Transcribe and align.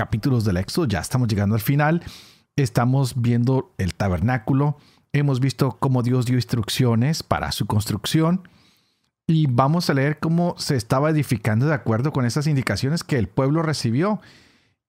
capítulos 0.00 0.46
del 0.46 0.56
Éxodo, 0.56 0.86
ya 0.86 1.00
estamos 1.00 1.28
llegando 1.28 1.54
al 1.54 1.60
final, 1.60 2.02
estamos 2.56 3.20
viendo 3.20 3.74
el 3.76 3.94
tabernáculo, 3.94 4.78
hemos 5.12 5.40
visto 5.40 5.76
cómo 5.78 6.02
Dios 6.02 6.24
dio 6.24 6.36
instrucciones 6.36 7.22
para 7.22 7.52
su 7.52 7.66
construcción 7.66 8.48
y 9.26 9.46
vamos 9.46 9.90
a 9.90 9.94
leer 9.94 10.18
cómo 10.18 10.54
se 10.56 10.74
estaba 10.74 11.10
edificando 11.10 11.66
de 11.66 11.74
acuerdo 11.74 12.14
con 12.14 12.24
esas 12.24 12.46
indicaciones 12.46 13.04
que 13.04 13.18
el 13.18 13.28
pueblo 13.28 13.62
recibió. 13.62 14.22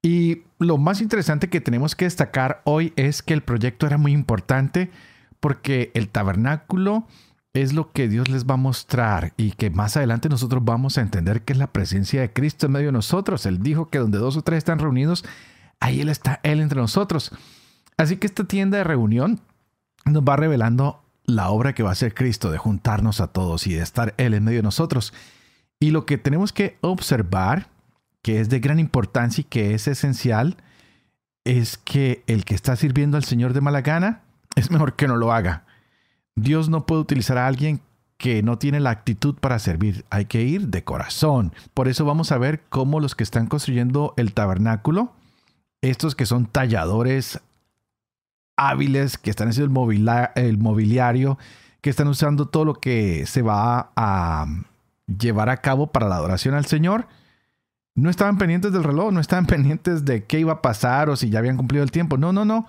Y 0.01 0.43
lo 0.59 0.77
más 0.77 1.01
interesante 1.01 1.49
que 1.49 1.59
tenemos 1.59 1.93
que 1.93 2.05
destacar 2.05 2.61
hoy 2.63 2.93
es 2.95 3.21
que 3.21 3.33
el 3.33 3.43
proyecto 3.43 3.87
era 3.87 3.97
muy 3.97 4.13
importante 4.13 4.91
porque 5.41 5.91
el 5.93 6.07
tabernáculo 6.07 7.05
es 7.53 7.73
lo 7.73 7.91
que 7.91 8.07
Dios 8.07 8.29
les 8.29 8.45
va 8.45 8.53
a 8.53 8.57
mostrar 8.57 9.33
y 9.35 9.51
que 9.51 9.69
más 9.69 9.97
adelante 9.97 10.29
nosotros 10.29 10.63
vamos 10.63 10.97
a 10.97 11.01
entender 11.01 11.43
que 11.43 11.53
es 11.53 11.59
la 11.59 11.71
presencia 11.71 12.21
de 12.21 12.31
Cristo 12.31 12.65
en 12.65 12.71
medio 12.71 12.87
de 12.87 12.93
nosotros. 12.93 13.45
Él 13.45 13.61
dijo 13.61 13.89
que 13.89 13.99
donde 13.99 14.17
dos 14.17 14.37
o 14.37 14.41
tres 14.41 14.59
están 14.59 14.79
reunidos, 14.79 15.25
ahí 15.79 15.99
Él 15.99 16.09
está, 16.09 16.39
Él 16.43 16.61
entre 16.61 16.79
nosotros. 16.79 17.31
Así 17.97 18.17
que 18.17 18.27
esta 18.27 18.45
tienda 18.45 18.77
de 18.77 18.83
reunión 18.83 19.41
nos 20.05 20.23
va 20.23 20.37
revelando 20.37 21.03
la 21.25 21.49
obra 21.49 21.73
que 21.73 21.83
va 21.83 21.89
a 21.89 21.93
hacer 21.93 22.13
Cristo 22.13 22.51
de 22.51 22.57
juntarnos 22.57 23.19
a 23.19 23.27
todos 23.27 23.67
y 23.67 23.73
de 23.73 23.81
estar 23.81 24.13
Él 24.17 24.33
en 24.33 24.45
medio 24.45 24.59
de 24.59 24.63
nosotros. 24.63 25.13
Y 25.79 25.91
lo 25.91 26.05
que 26.05 26.17
tenemos 26.17 26.53
que 26.53 26.77
observar, 26.81 27.67
que 28.21 28.39
es 28.39 28.49
de 28.49 28.59
gran 28.59 28.79
importancia 28.79 29.41
y 29.41 29.45
que 29.45 29.73
es 29.73 29.87
esencial, 29.87 30.57
es 31.43 31.77
que 31.77 32.23
el 32.27 32.45
que 32.45 32.55
está 32.55 32.75
sirviendo 32.75 33.17
al 33.17 33.23
Señor 33.23 33.53
de 33.53 33.61
mala 33.61 33.81
gana 33.81 34.21
es 34.55 34.71
mejor 34.71 34.95
que 34.95 35.07
no 35.07 35.17
lo 35.17 35.33
haga. 35.33 35.65
Dios 36.35 36.69
no 36.69 36.85
puede 36.85 37.01
utilizar 37.01 37.37
a 37.37 37.47
alguien 37.47 37.81
que 38.21 38.43
no 38.43 38.59
tiene 38.59 38.79
la 38.79 38.91
actitud 38.91 39.35
para 39.35 39.57
servir. 39.57 40.05
Hay 40.11 40.25
que 40.25 40.43
ir 40.43 40.67
de 40.67 40.83
corazón. 40.83 41.53
Por 41.73 41.87
eso 41.87 42.05
vamos 42.05 42.31
a 42.31 42.37
ver 42.37 42.61
cómo 42.69 42.99
los 42.99 43.15
que 43.15 43.23
están 43.23 43.47
construyendo 43.47 44.13
el 44.15 44.33
tabernáculo, 44.33 45.13
estos 45.81 46.13
que 46.13 46.27
son 46.27 46.45
talladores 46.45 47.41
hábiles, 48.55 49.17
que 49.17 49.31
están 49.31 49.47
haciendo 49.47 49.89
el, 50.35 50.57
mobiliario, 50.59 51.39
que 51.81 51.89
están 51.89 52.07
usando 52.07 52.47
todo 52.47 52.63
lo 52.63 52.75
que 52.75 53.25
se 53.25 53.41
va 53.41 53.91
a 53.95 54.45
llevar 55.07 55.49
a 55.49 55.57
cabo 55.57 55.87
para 55.87 56.07
la 56.07 56.17
adoración 56.17 56.53
al 56.53 56.67
Señor, 56.67 57.07
no 57.95 58.11
estaban 58.11 58.37
pendientes 58.37 58.71
del 58.71 58.83
reloj, 58.83 59.11
no 59.11 59.19
estaban 59.19 59.45
pendientes 59.47 60.05
de 60.05 60.25
qué 60.25 60.39
iba 60.39 60.53
a 60.53 60.61
pasar 60.61 61.09
o 61.09 61.15
si 61.15 61.31
ya 61.31 61.39
habían 61.39 61.57
cumplido 61.57 61.83
el 61.83 61.89
tiempo. 61.89 62.17
No, 62.17 62.31
no, 62.31 62.45
no 62.45 62.67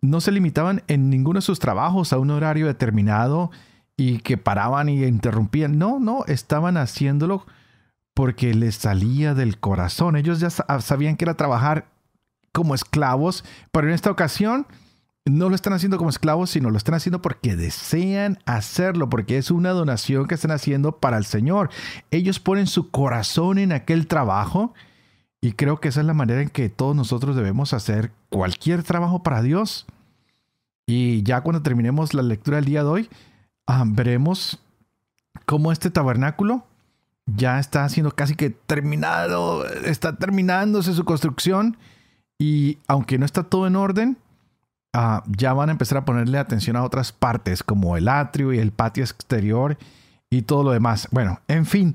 no 0.00 0.20
se 0.20 0.32
limitaban 0.32 0.82
en 0.88 1.10
ninguno 1.10 1.38
de 1.38 1.42
sus 1.42 1.58
trabajos 1.58 2.12
a 2.12 2.18
un 2.18 2.30
horario 2.30 2.66
determinado 2.66 3.50
y 3.96 4.18
que 4.18 4.36
paraban 4.36 4.88
y 4.88 5.04
interrumpían. 5.04 5.78
No, 5.78 5.98
no, 5.98 6.24
estaban 6.26 6.76
haciéndolo 6.76 7.46
porque 8.14 8.54
les 8.54 8.76
salía 8.76 9.34
del 9.34 9.58
corazón. 9.58 10.16
Ellos 10.16 10.40
ya 10.40 10.50
sabían 10.50 11.16
que 11.16 11.24
era 11.24 11.34
trabajar 11.34 11.88
como 12.52 12.74
esclavos, 12.74 13.44
pero 13.72 13.88
en 13.88 13.94
esta 13.94 14.10
ocasión 14.10 14.66
no 15.26 15.48
lo 15.48 15.54
están 15.54 15.72
haciendo 15.72 15.98
como 15.98 16.10
esclavos, 16.10 16.50
sino 16.50 16.70
lo 16.70 16.78
están 16.78 16.94
haciendo 16.94 17.20
porque 17.20 17.56
desean 17.56 18.38
hacerlo, 18.46 19.10
porque 19.10 19.38
es 19.38 19.50
una 19.50 19.70
donación 19.70 20.26
que 20.26 20.36
están 20.36 20.52
haciendo 20.52 20.98
para 20.98 21.18
el 21.18 21.24
Señor. 21.24 21.70
Ellos 22.10 22.38
ponen 22.38 22.66
su 22.66 22.90
corazón 22.90 23.58
en 23.58 23.72
aquel 23.72 24.06
trabajo 24.06 24.72
y 25.46 25.52
creo 25.52 25.78
que 25.78 25.86
esa 25.86 26.00
es 26.00 26.06
la 26.06 26.12
manera 26.12 26.42
en 26.42 26.48
que 26.48 26.68
todos 26.68 26.96
nosotros 26.96 27.36
debemos 27.36 27.72
hacer 27.72 28.10
cualquier 28.30 28.82
trabajo 28.82 29.22
para 29.22 29.42
Dios. 29.42 29.86
Y 30.86 31.22
ya 31.22 31.40
cuando 31.42 31.62
terminemos 31.62 32.14
la 32.14 32.22
lectura 32.22 32.56
del 32.56 32.64
día 32.64 32.82
de 32.82 32.88
hoy, 32.88 33.10
ah, 33.68 33.84
veremos 33.86 34.60
cómo 35.44 35.70
este 35.70 35.88
tabernáculo 35.88 36.66
ya 37.26 37.60
está 37.60 37.88
siendo 37.88 38.10
casi 38.10 38.34
que 38.34 38.50
terminado, 38.50 39.64
está 39.84 40.16
terminándose 40.16 40.94
su 40.94 41.04
construcción. 41.04 41.76
Y 42.40 42.78
aunque 42.88 43.16
no 43.16 43.24
está 43.24 43.44
todo 43.44 43.68
en 43.68 43.76
orden, 43.76 44.18
ah, 44.94 45.22
ya 45.28 45.52
van 45.52 45.68
a 45.68 45.72
empezar 45.72 45.98
a 45.98 46.04
ponerle 46.04 46.38
atención 46.38 46.74
a 46.74 46.82
otras 46.82 47.12
partes, 47.12 47.62
como 47.62 47.96
el 47.96 48.08
atrio 48.08 48.52
y 48.52 48.58
el 48.58 48.72
patio 48.72 49.04
exterior 49.04 49.78
y 50.28 50.42
todo 50.42 50.64
lo 50.64 50.72
demás. 50.72 51.06
Bueno, 51.12 51.38
en 51.46 51.66
fin, 51.66 51.94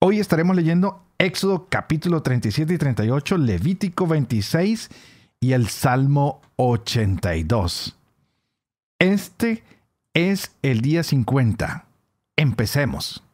hoy 0.00 0.18
estaremos 0.18 0.56
leyendo 0.56 1.04
Éxodo 1.20 1.66
capítulo 1.68 2.22
37 2.22 2.74
y 2.74 2.78
38, 2.78 3.38
Levítico 3.38 4.06
26 4.06 4.88
y 5.40 5.52
el 5.52 5.66
Salmo 5.66 6.40
82. 6.54 7.98
Este 9.00 9.64
es 10.14 10.54
el 10.62 10.80
día 10.80 11.02
50. 11.02 11.86
Empecemos. 12.36 13.24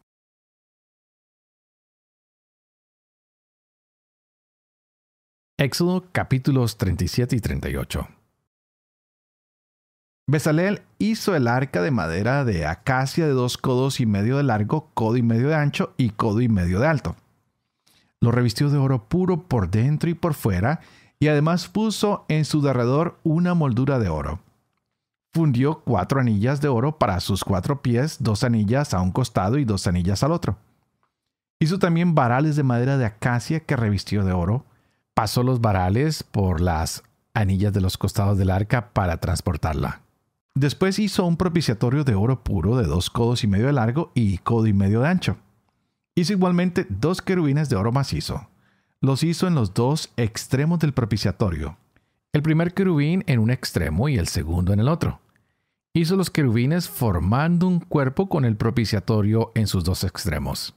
Éxodo 5.59 6.11
capítulos 6.11 6.79
37 6.79 7.35
y 7.35 7.39
38. 7.39 8.07
Besaleel 10.27 10.81
hizo 10.97 11.35
el 11.35 11.47
arca 11.47 11.83
de 11.83 11.91
madera 11.91 12.45
de 12.45 12.65
acacia 12.65 13.27
de 13.27 13.33
dos 13.33 13.59
codos 13.59 13.99
y 13.99 14.07
medio 14.07 14.37
de 14.37 14.43
largo, 14.43 14.89
codo 14.95 15.17
y 15.17 15.21
medio 15.21 15.49
de 15.49 15.55
ancho 15.55 15.93
y 15.97 16.09
codo 16.09 16.41
y 16.41 16.49
medio 16.49 16.79
de 16.79 16.87
alto. 16.87 17.15
Lo 18.25 18.31
revistió 18.31 18.71
de 18.71 18.79
oro 18.79 19.07
puro 19.07 19.43
por 19.43 19.69
dentro 19.69 20.09
y 20.09 20.15
por 20.15 20.33
fuera, 20.33 20.79
y 21.19 21.27
además 21.27 21.67
puso 21.67 22.25
en 22.27 22.43
su 22.43 22.59
derredor 22.59 23.19
una 23.21 23.53
moldura 23.53 23.99
de 23.99 24.09
oro. 24.09 24.39
Fundió 25.31 25.81
cuatro 25.81 26.19
anillas 26.19 26.59
de 26.59 26.67
oro 26.67 26.97
para 26.97 27.19
sus 27.19 27.43
cuatro 27.43 27.83
pies, 27.83 28.17
dos 28.21 28.43
anillas 28.43 28.95
a 28.95 29.01
un 29.01 29.11
costado 29.11 29.59
y 29.59 29.63
dos 29.63 29.85
anillas 29.85 30.23
al 30.23 30.31
otro. 30.31 30.57
Hizo 31.59 31.77
también 31.77 32.15
varales 32.15 32.55
de 32.55 32.63
madera 32.63 32.97
de 32.97 33.05
acacia 33.05 33.59
que 33.59 33.75
revistió 33.75 34.25
de 34.25 34.33
oro. 34.33 34.65
Pasó 35.13 35.43
los 35.43 35.61
varales 35.61 36.23
por 36.23 36.61
las 36.61 37.03
anillas 37.35 37.73
de 37.73 37.81
los 37.81 37.95
costados 37.95 38.39
del 38.39 38.49
arca 38.49 38.89
para 38.91 39.17
transportarla. 39.17 40.01
Después 40.55 40.97
hizo 40.97 41.27
un 41.27 41.37
propiciatorio 41.37 42.03
de 42.03 42.15
oro 42.15 42.43
puro 42.43 42.75
de 42.75 42.87
dos 42.87 43.11
codos 43.11 43.43
y 43.43 43.47
medio 43.47 43.67
de 43.67 43.73
largo 43.73 44.11
y 44.15 44.39
codo 44.39 44.65
y 44.65 44.73
medio 44.73 45.01
de 45.01 45.09
ancho. 45.09 45.37
Hizo 46.17 46.31
igualmente 46.31 46.87
dos 46.87 47.21
querubines 47.21 47.67
de 47.67 47.75
oro 47.75 47.91
macizo. 47.91 48.47
Los 49.01 49.21
hizo 49.21 49.47
en 49.47 49.55
los 49.55 49.73
dos 49.73 50.13
extremos 50.15 50.79
del 50.79 50.93
propiciatorio. 50.93 51.75
El 52.31 52.41
primer 52.41 52.73
querubín 52.73 53.25
en 53.27 53.39
un 53.39 53.51
extremo 53.51 54.07
y 54.07 54.17
el 54.17 54.29
segundo 54.29 54.71
en 54.71 54.79
el 54.79 54.87
otro. 54.87 55.19
Hizo 55.93 56.15
los 56.15 56.29
querubines 56.29 56.87
formando 56.87 57.67
un 57.67 57.81
cuerpo 57.81 58.29
con 58.29 58.45
el 58.45 58.55
propiciatorio 58.55 59.51
en 59.55 59.67
sus 59.67 59.83
dos 59.83 60.05
extremos. 60.05 60.73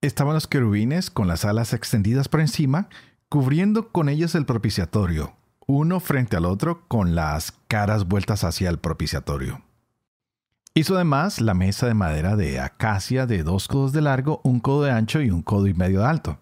Estaban 0.00 0.34
los 0.34 0.46
querubines 0.46 1.10
con 1.10 1.26
las 1.26 1.44
alas 1.44 1.72
extendidas 1.72 2.28
por 2.28 2.40
encima, 2.40 2.88
cubriendo 3.28 3.88
con 3.88 4.08
ellas 4.08 4.36
el 4.36 4.46
propiciatorio, 4.46 5.34
uno 5.66 5.98
frente 5.98 6.36
al 6.36 6.44
otro 6.44 6.86
con 6.86 7.16
las 7.16 7.52
caras 7.66 8.06
vueltas 8.06 8.44
hacia 8.44 8.70
el 8.70 8.78
propiciatorio. 8.78 9.60
Hizo 10.74 10.94
además 10.94 11.40
la 11.40 11.54
mesa 11.54 11.86
de 11.86 11.94
madera 11.94 12.36
de 12.36 12.60
acacia 12.60 13.26
de 13.26 13.42
dos 13.42 13.68
codos 13.68 13.92
de 13.92 14.00
largo, 14.00 14.40
un 14.44 14.60
codo 14.60 14.84
de 14.84 14.92
ancho 14.92 15.20
y 15.20 15.30
un 15.30 15.42
codo 15.42 15.66
y 15.66 15.74
medio 15.74 16.00
de 16.00 16.06
alto. 16.06 16.38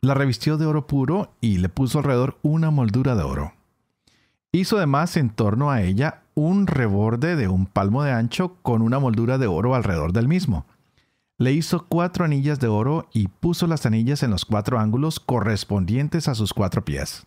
La 0.00 0.14
revistió 0.14 0.58
de 0.58 0.66
oro 0.66 0.86
puro 0.86 1.34
y 1.40 1.58
le 1.58 1.68
puso 1.68 1.98
alrededor 1.98 2.38
una 2.42 2.70
moldura 2.70 3.16
de 3.16 3.24
oro. 3.24 3.52
Hizo 4.52 4.76
además 4.76 5.16
en 5.16 5.30
torno 5.30 5.70
a 5.70 5.82
ella 5.82 6.22
un 6.34 6.68
reborde 6.68 7.34
de 7.34 7.48
un 7.48 7.66
palmo 7.66 8.04
de 8.04 8.12
ancho 8.12 8.56
con 8.62 8.80
una 8.80 9.00
moldura 9.00 9.38
de 9.38 9.48
oro 9.48 9.74
alrededor 9.74 10.12
del 10.12 10.28
mismo. 10.28 10.66
Le 11.36 11.52
hizo 11.52 11.86
cuatro 11.86 12.24
anillas 12.24 12.60
de 12.60 12.68
oro 12.68 13.08
y 13.12 13.28
puso 13.28 13.66
las 13.66 13.86
anillas 13.86 14.22
en 14.22 14.30
los 14.30 14.44
cuatro 14.44 14.78
ángulos 14.78 15.20
correspondientes 15.20 16.28
a 16.28 16.34
sus 16.34 16.54
cuatro 16.54 16.84
pies. 16.84 17.26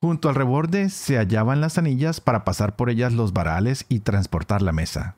Junto 0.00 0.30
al 0.30 0.34
reborde 0.34 0.88
se 0.88 1.18
hallaban 1.18 1.60
las 1.60 1.76
anillas 1.76 2.20
para 2.20 2.44
pasar 2.44 2.76
por 2.76 2.88
ellas 2.88 3.12
los 3.12 3.34
varales 3.34 3.84
y 3.90 4.00
transportar 4.00 4.62
la 4.62 4.72
mesa. 4.72 5.16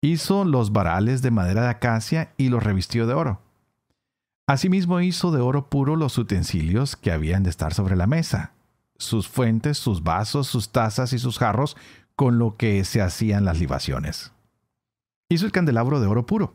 Hizo 0.00 0.44
los 0.44 0.72
varales 0.72 1.22
de 1.22 1.32
madera 1.32 1.62
de 1.62 1.68
acacia 1.70 2.32
y 2.36 2.50
los 2.50 2.62
revistió 2.62 3.06
de 3.06 3.14
oro. 3.14 3.40
Asimismo 4.46 5.00
hizo 5.00 5.32
de 5.32 5.40
oro 5.40 5.68
puro 5.68 5.96
los 5.96 6.16
utensilios 6.18 6.96
que 6.96 7.10
habían 7.10 7.42
de 7.42 7.50
estar 7.50 7.74
sobre 7.74 7.96
la 7.96 8.06
mesa, 8.06 8.52
sus 8.96 9.28
fuentes, 9.28 9.76
sus 9.76 10.02
vasos, 10.04 10.46
sus 10.46 10.70
tazas 10.70 11.12
y 11.12 11.18
sus 11.18 11.38
jarros, 11.38 11.76
con 12.14 12.38
lo 12.38 12.56
que 12.56 12.84
se 12.84 13.02
hacían 13.02 13.44
las 13.44 13.58
libaciones. 13.58 14.32
Hizo 15.28 15.46
el 15.46 15.52
candelabro 15.52 16.00
de 16.00 16.06
oro 16.06 16.26
puro. 16.26 16.54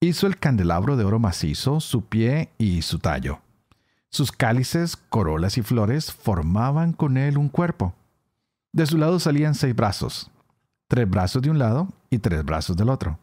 Hizo 0.00 0.26
el 0.26 0.38
candelabro 0.38 0.96
de 0.96 1.04
oro 1.04 1.18
macizo, 1.18 1.80
su 1.80 2.04
pie 2.04 2.50
y 2.58 2.82
su 2.82 2.98
tallo. 2.98 3.40
Sus 4.10 4.32
cálices, 4.32 4.96
corolas 4.96 5.58
y 5.58 5.62
flores 5.62 6.12
formaban 6.12 6.92
con 6.92 7.16
él 7.16 7.38
un 7.38 7.48
cuerpo. 7.48 7.94
De 8.72 8.86
su 8.86 8.98
lado 8.98 9.18
salían 9.18 9.54
seis 9.54 9.74
brazos, 9.74 10.30
tres 10.88 11.08
brazos 11.08 11.42
de 11.42 11.50
un 11.50 11.58
lado 11.58 11.88
tres 12.18 12.44
brazos 12.44 12.76
del 12.76 12.88
otro. 12.88 13.18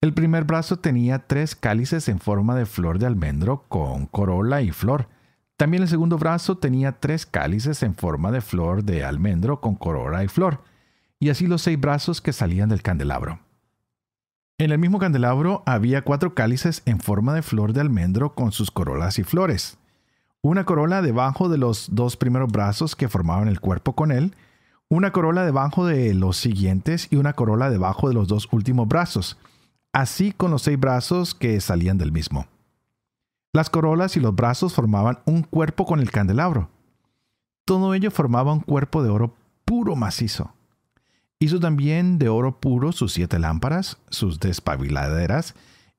El 0.00 0.14
primer 0.14 0.44
brazo 0.44 0.78
tenía 0.78 1.20
tres 1.20 1.54
cálices 1.54 2.08
en 2.08 2.18
forma 2.18 2.56
de 2.56 2.66
flor 2.66 2.98
de 2.98 3.06
almendro 3.06 3.64
con 3.68 4.06
corola 4.06 4.60
y 4.60 4.72
flor. 4.72 5.08
También 5.56 5.84
el 5.84 5.88
segundo 5.88 6.18
brazo 6.18 6.58
tenía 6.58 6.98
tres 6.98 7.24
cálices 7.24 7.82
en 7.84 7.94
forma 7.94 8.32
de 8.32 8.40
flor 8.40 8.82
de 8.82 9.04
almendro 9.04 9.60
con 9.60 9.76
corola 9.76 10.24
y 10.24 10.28
flor, 10.28 10.64
y 11.20 11.30
así 11.30 11.46
los 11.46 11.62
seis 11.62 11.80
brazos 11.80 12.20
que 12.20 12.32
salían 12.32 12.68
del 12.68 12.82
candelabro. 12.82 13.38
En 14.58 14.72
el 14.72 14.78
mismo 14.78 14.98
candelabro 14.98 15.62
había 15.66 16.02
cuatro 16.02 16.34
cálices 16.34 16.82
en 16.84 16.98
forma 16.98 17.34
de 17.34 17.42
flor 17.42 17.72
de 17.72 17.80
almendro 17.80 18.34
con 18.34 18.50
sus 18.50 18.70
corolas 18.70 19.18
y 19.20 19.24
flores. 19.24 19.78
Una 20.40 20.64
corola 20.64 21.02
debajo 21.02 21.48
de 21.48 21.58
los 21.58 21.94
dos 21.94 22.16
primeros 22.16 22.50
brazos 22.50 22.96
que 22.96 23.08
formaban 23.08 23.46
el 23.46 23.60
cuerpo 23.60 23.94
con 23.94 24.10
él, 24.10 24.34
una 24.92 25.10
corola 25.10 25.46
debajo 25.46 25.86
de 25.86 26.12
los 26.12 26.36
siguientes 26.36 27.08
y 27.10 27.16
una 27.16 27.32
corola 27.32 27.70
debajo 27.70 28.08
de 28.08 28.14
los 28.14 28.28
dos 28.28 28.46
últimos 28.52 28.86
brazos, 28.86 29.38
así 29.90 30.32
con 30.32 30.50
los 30.50 30.60
seis 30.60 30.78
brazos 30.78 31.34
que 31.34 31.58
salían 31.62 31.96
del 31.96 32.12
mismo. 32.12 32.46
Las 33.54 33.70
corolas 33.70 34.18
y 34.18 34.20
los 34.20 34.34
brazos 34.34 34.74
formaban 34.74 35.20
un 35.24 35.44
cuerpo 35.44 35.86
con 35.86 36.00
el 36.00 36.10
candelabro. 36.10 36.68
Todo 37.64 37.94
ello 37.94 38.10
formaba 38.10 38.52
un 38.52 38.60
cuerpo 38.60 39.02
de 39.02 39.08
oro 39.08 39.34
puro 39.64 39.96
macizo. 39.96 40.52
Hizo 41.38 41.58
también 41.58 42.18
de 42.18 42.28
oro 42.28 42.60
puro 42.60 42.92
sus 42.92 43.14
siete 43.14 43.38
lámparas, 43.38 43.96
sus 44.10 44.40
despabiladeras 44.40 45.54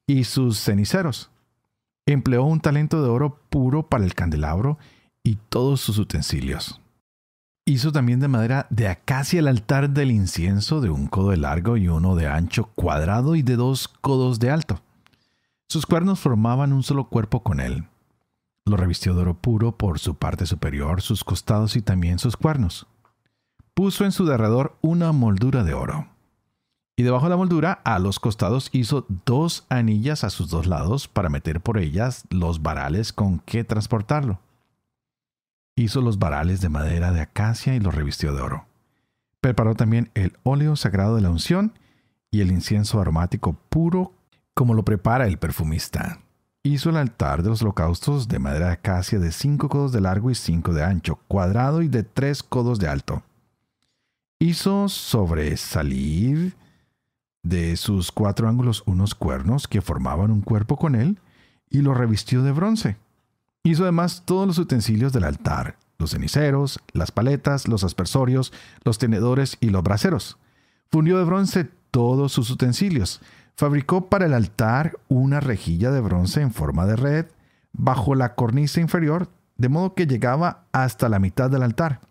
y 0.06 0.26
sus 0.26 0.60
ceniceros. 0.60 1.32
Empleó 2.06 2.44
un 2.44 2.60
talento 2.60 3.02
de 3.02 3.10
oro 3.10 3.40
puro 3.50 3.90
para 3.90 4.06
el 4.06 4.14
candelabro 4.14 4.78
y 5.24 5.40
todos 5.50 5.82
sus 5.82 5.98
utensilios. 5.98 6.80
Hizo 7.66 7.94
también 7.94 8.20
de 8.20 8.28
madera 8.28 8.68
de 8.70 8.90
acacia 8.90 9.40
el 9.40 9.48
altar 9.48 9.90
del 9.90 10.12
incienso 10.12 10.82
de 10.82 10.90
un 10.90 11.08
codo 11.08 11.30
de 11.30 11.38
largo 11.38 11.78
y 11.78 11.88
uno 11.88 12.14
de 12.16 12.28
ancho 12.28 12.66
cuadrado 12.76 13.36
y 13.36 13.42
de 13.42 13.56
dos 13.56 13.88
codos 13.88 14.40
de 14.40 14.52
alto. 14.52 14.82
Sus 15.70 15.86
cuernos 15.86 16.20
formaban 16.20 16.74
un 16.74 16.84
solo 16.84 17.06
cuerpo 17.06 17.42
con 17.42 17.62
él. 17.62 17.86
Lo 18.66 18.76
revistió 18.76 19.16
de 19.16 19.22
oro 19.22 19.36
puro 19.36 19.78
por 19.78 19.98
su 20.00 20.16
parte 20.16 20.46
superior, 20.46 21.02
sus 21.02 21.24
costados 21.24 21.78
y 21.78 21.82
también 21.82 22.20
sus 22.20 22.36
cuernos. 22.36 22.86
Puso 23.74 24.04
en 24.04 24.12
su 24.12 24.26
derredor 24.26 24.76
una 24.82 25.14
moldura 25.14 25.64
de 25.64 25.74
oro. 25.74 26.08
Y 26.98 27.04
debajo 27.04 27.28
de 27.28 27.30
la 27.30 27.38
moldura, 27.38 27.80
a 27.86 27.98
los 27.98 28.20
costados, 28.20 28.70
hizo 28.74 29.06
dos 29.26 29.66
anillas 29.70 30.26
a 30.26 30.30
sus 30.30 30.50
dos 30.50 30.68
lados 30.68 31.08
para 31.08 31.30
meter 31.30 31.62
por 31.62 31.78
ellas 31.78 32.26
los 32.30 32.62
varales 32.62 33.14
con 33.14 33.40
que 33.40 33.64
transportarlo. 33.64 34.40
Hizo 35.76 36.02
los 36.02 36.20
varales 36.20 36.62
de 36.62 36.70
madera 36.70 37.12
de 37.12 37.22
acacia 37.22 37.76
y 37.76 37.80
los 37.80 37.96
revistió 37.96 38.34
de 38.34 38.42
oro. 38.42 38.66
Preparó 39.42 39.76
también 39.76 40.10
el 40.14 40.34
óleo 40.44 40.76
sagrado 40.76 41.16
de 41.16 41.22
la 41.22 41.30
unción 41.30 41.74
y 42.32 42.42
el 42.42 42.52
incienso 42.52 43.02
aromático 43.02 43.54
puro 43.70 44.14
como 44.54 44.74
lo 44.74 44.84
prepara 44.84 45.28
el 45.28 45.38
perfumista. 45.38 46.20
Hizo 46.64 46.90
el 46.90 46.98
altar 46.98 47.44
de 47.44 47.50
los 47.50 47.62
holocaustos 47.62 48.28
de 48.28 48.40
madera 48.40 48.68
de 48.68 48.74
acacia 48.74 49.20
de 49.20 49.32
cinco 49.32 49.68
codos 49.68 49.92
de 49.92 50.00
largo 50.00 50.32
y 50.32 50.36
cinco 50.36 50.74
de 50.74 50.84
ancho, 50.84 51.20
cuadrado 51.28 51.82
y 51.82 51.90
de 51.90 52.04
tres 52.04 52.42
codos 52.42 52.80
de 52.80 52.88
alto. 52.88 53.24
Hizo 54.40 54.88
sobresalir 54.88 56.56
de 57.44 57.76
sus 57.76 58.12
cuatro 58.12 58.48
ángulos 58.48 58.84
unos 58.86 59.16
cuernos 59.16 59.68
que 59.68 59.82
formaban 59.82 60.32
un 60.32 60.42
cuerpo 60.42 60.78
con 60.78 60.96
él 60.96 61.20
y 61.70 61.82
lo 61.82 61.94
revistió 61.94 62.44
de 62.44 62.52
bronce. 62.52 62.98
Hizo 63.64 63.84
además 63.84 64.24
todos 64.26 64.46
los 64.46 64.58
utensilios 64.58 65.14
del 65.14 65.24
altar, 65.24 65.78
los 65.98 66.12
ceniceros, 66.12 66.82
las 66.92 67.12
paletas, 67.12 67.70
los 67.70 67.86
aspersorios, 67.86 68.52
los 68.84 68.98
tenedores 68.98 69.56
y 69.62 69.70
los 69.70 69.84
braseros. 69.84 70.38
Fundió 70.92 71.18
de 71.18 71.24
bronce 71.24 71.70
todos 71.90 72.34
sus 72.34 72.50
utensilios. 72.50 73.22
Fabricó 73.56 74.10
para 74.10 74.26
el 74.26 74.34
altar 74.34 75.00
una 75.08 75.40
rejilla 75.40 75.92
de 75.92 76.02
bronce 76.02 76.42
en 76.42 76.52
forma 76.52 76.86
de 76.86 76.98
red 76.98 77.26
bajo 77.72 78.16
la 78.16 78.36
cornisa 78.36 78.82
inferior, 78.82 79.30
de 79.56 79.70
modo 79.70 79.94
que 79.94 80.08
llegaba 80.08 80.66
hasta 80.74 81.08
la 81.08 81.20
mitad 81.20 81.50
del 81.50 81.64
altar. 81.64 82.02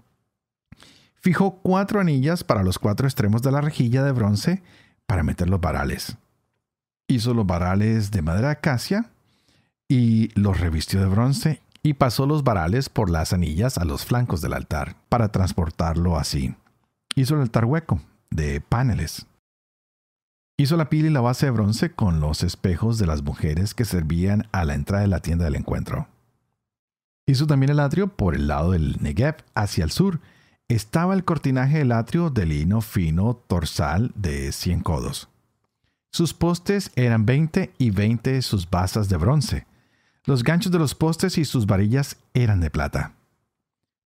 Fijó 1.17 1.61
cuatro 1.63 2.01
anillas 2.01 2.45
para 2.45 2.63
los 2.63 2.79
cuatro 2.79 3.07
extremos 3.07 3.43
de 3.43 3.53
la 3.53 3.61
rejilla 3.61 4.03
de 4.03 4.13
bronce 4.13 4.63
para 5.07 5.23
meter 5.23 5.51
los 5.51 5.61
varales. 5.61 6.17
Hizo 7.09 7.35
los 7.35 7.47
varales 7.47 8.11
de 8.11 8.23
madera 8.23 8.51
acacia 8.51 9.11
y 9.93 10.31
los 10.41 10.59
revistió 10.59 11.01
de 11.01 11.07
bronce 11.07 11.61
y 11.83 11.93
pasó 11.93 12.25
los 12.25 12.45
varales 12.45 12.89
por 12.89 13.11
las 13.11 13.35
anillas 13.35 13.77
a 13.77 13.85
los 13.85 14.07
flancos 14.07 14.41
del 14.41 14.55
altar 14.55 14.97
para 15.11 15.29
transportarlo 15.29 16.17
así. 16.17 16.55
Hizo 17.15 17.35
el 17.35 17.43
altar 17.43 17.67
hueco, 17.67 18.01
de 18.31 18.63
paneles. 18.63 19.27
Hizo 20.57 20.79
la 20.79 20.89
pila 20.89 21.09
y 21.09 21.11
la 21.11 21.21
base 21.21 21.45
de 21.45 21.53
bronce 21.53 21.93
con 21.93 22.21
los 22.21 22.43
espejos 22.43 22.97
de 22.97 23.07
las 23.07 23.23
mujeres 23.23 23.75
que 23.75 23.85
servían 23.85 24.49
a 24.51 24.65
la 24.65 24.73
entrada 24.73 25.03
de 25.03 25.09
la 25.09 25.21
tienda 25.21 25.45
del 25.45 25.57
encuentro. 25.57 26.09
Hizo 27.27 27.47
también 27.47 27.69
el 27.69 27.81
atrio 27.81 28.09
por 28.09 28.35
el 28.35 28.49
lado 28.49 28.71
del 28.71 28.97
Negev 29.03 29.45
hacia 29.55 29.85
el 29.85 29.91
sur. 29.91 30.21
Estaba 30.69 31.13
el 31.13 31.25
cortinaje 31.25 31.77
del 31.77 31.93
atrio 31.93 32.31
de 32.31 32.47
lino 32.47 32.81
fino 32.81 33.35
torsal 33.47 34.11
de 34.15 34.53
100 34.53 34.81
codos. 34.81 35.29
Sus 36.13 36.33
postes 36.33 36.93
eran 36.97 37.27
20 37.27 37.75
y 37.77 37.91
20 37.91 38.41
sus 38.41 38.71
basas 38.71 39.11
de 39.11 39.19
bronce 39.19 39.67
los 40.25 40.45
ganchos 40.45 40.71
de 40.71 40.79
los 40.79 40.95
postes 40.95 41.37
y 41.37 41.45
sus 41.45 41.67
varillas 41.67 42.17
eran 42.33 42.61
de 42.61 42.71
plata. 42.71 43.15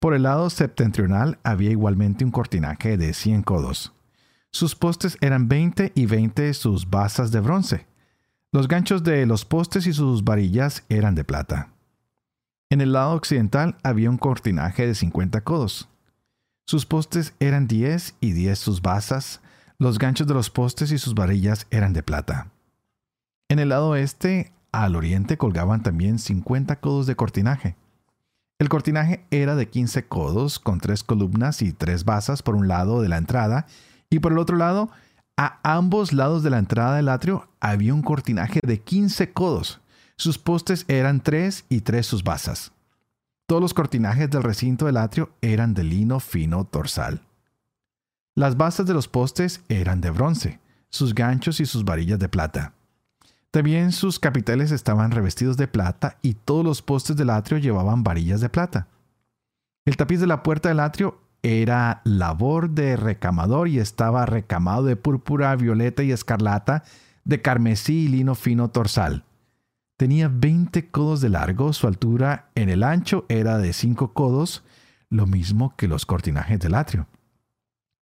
Por 0.00 0.14
el 0.14 0.24
lado 0.24 0.50
septentrional 0.50 1.38
había 1.44 1.70
igualmente 1.70 2.24
un 2.24 2.30
cortinaje 2.30 2.96
de 2.96 3.12
100 3.12 3.42
codos. 3.42 3.92
Sus 4.50 4.74
postes 4.74 5.16
eran 5.20 5.48
20 5.48 5.92
y 5.94 6.06
20 6.06 6.52
sus 6.54 6.90
basas 6.90 7.30
de 7.30 7.40
bronce. 7.40 7.86
Los 8.50 8.66
ganchos 8.66 9.04
de 9.04 9.24
los 9.26 9.44
postes 9.44 9.86
y 9.86 9.92
sus 9.92 10.24
varillas 10.24 10.84
eran 10.88 11.14
de 11.14 11.22
plata. 11.22 11.68
En 12.70 12.80
el 12.80 12.92
lado 12.92 13.12
occidental 13.12 13.76
había 13.84 14.10
un 14.10 14.18
cortinaje 14.18 14.86
de 14.86 14.94
50 14.94 15.42
codos. 15.42 15.88
Sus 16.66 16.86
postes 16.86 17.34
eran 17.38 17.68
10 17.68 18.16
y 18.20 18.32
10 18.32 18.58
sus 18.58 18.82
basas. 18.82 19.40
Los 19.78 19.98
ganchos 19.98 20.26
de 20.26 20.34
los 20.34 20.50
postes 20.50 20.90
y 20.90 20.98
sus 20.98 21.14
varillas 21.14 21.66
eran 21.70 21.92
de 21.92 22.02
plata. 22.02 22.48
En 23.48 23.58
el 23.58 23.68
lado 23.68 23.90
oeste 23.90 24.52
al 24.72 24.96
oriente 24.96 25.36
colgaban 25.36 25.82
también 25.82 26.18
50 26.18 26.80
codos 26.80 27.06
de 27.06 27.16
cortinaje. 27.16 27.76
El 28.58 28.68
cortinaje 28.68 29.24
era 29.30 29.56
de 29.56 29.68
15 29.68 30.06
codos 30.06 30.58
con 30.58 30.80
tres 30.80 31.02
columnas 31.02 31.62
y 31.62 31.72
tres 31.72 32.04
basas 32.04 32.42
por 32.42 32.54
un 32.54 32.68
lado 32.68 33.00
de 33.00 33.08
la 33.08 33.16
entrada 33.16 33.66
y 34.10 34.18
por 34.18 34.32
el 34.32 34.38
otro 34.38 34.56
lado, 34.56 34.90
a 35.36 35.58
ambos 35.62 36.12
lados 36.12 36.42
de 36.42 36.50
la 36.50 36.58
entrada 36.58 36.96
del 36.96 37.08
atrio 37.08 37.48
había 37.60 37.94
un 37.94 38.02
cortinaje 38.02 38.60
de 38.62 38.80
15 38.80 39.32
codos. 39.32 39.80
Sus 40.16 40.36
postes 40.36 40.84
eran 40.88 41.22
tres 41.22 41.64
y 41.70 41.80
tres 41.80 42.06
sus 42.06 42.22
basas. 42.22 42.72
Todos 43.46 43.62
los 43.62 43.72
cortinajes 43.72 44.28
del 44.28 44.42
recinto 44.42 44.84
del 44.84 44.98
atrio 44.98 45.30
eran 45.40 45.72
de 45.72 45.82
lino 45.84 46.20
fino 46.20 46.64
torsal. 46.66 47.22
Las 48.36 48.56
basas 48.56 48.86
de 48.86 48.94
los 48.94 49.08
postes 49.08 49.62
eran 49.68 50.02
de 50.02 50.10
bronce, 50.10 50.60
sus 50.90 51.14
ganchos 51.14 51.60
y 51.60 51.66
sus 51.66 51.84
varillas 51.84 52.18
de 52.18 52.28
plata. 52.28 52.74
También 53.50 53.90
sus 53.90 54.20
capiteles 54.20 54.70
estaban 54.70 55.10
revestidos 55.10 55.56
de 55.56 55.66
plata 55.66 56.18
y 56.22 56.34
todos 56.34 56.64
los 56.64 56.82
postes 56.82 57.16
del 57.16 57.30
atrio 57.30 57.58
llevaban 57.58 58.04
varillas 58.04 58.40
de 58.40 58.48
plata. 58.48 58.86
El 59.84 59.96
tapiz 59.96 60.20
de 60.20 60.28
la 60.28 60.42
puerta 60.42 60.68
del 60.68 60.80
atrio 60.80 61.20
era 61.42 62.00
labor 62.04 62.70
de 62.70 62.96
recamador 62.96 63.66
y 63.66 63.78
estaba 63.78 64.26
recamado 64.26 64.84
de 64.84 64.96
púrpura, 64.96 65.56
violeta 65.56 66.02
y 66.02 66.12
escarlata, 66.12 66.84
de 67.24 67.42
carmesí 67.42 68.04
y 68.04 68.08
lino 68.08 68.34
fino 68.34 68.70
torsal. 68.70 69.24
Tenía 69.96 70.30
20 70.32 70.90
codos 70.90 71.20
de 71.20 71.30
largo, 71.30 71.72
su 71.72 71.86
altura 71.86 72.50
en 72.54 72.68
el 72.68 72.82
ancho 72.84 73.26
era 73.28 73.58
de 73.58 73.72
5 73.72 74.12
codos, 74.12 74.62
lo 75.08 75.26
mismo 75.26 75.74
que 75.76 75.88
los 75.88 76.06
cortinajes 76.06 76.60
del 76.60 76.74
atrio. 76.74 77.06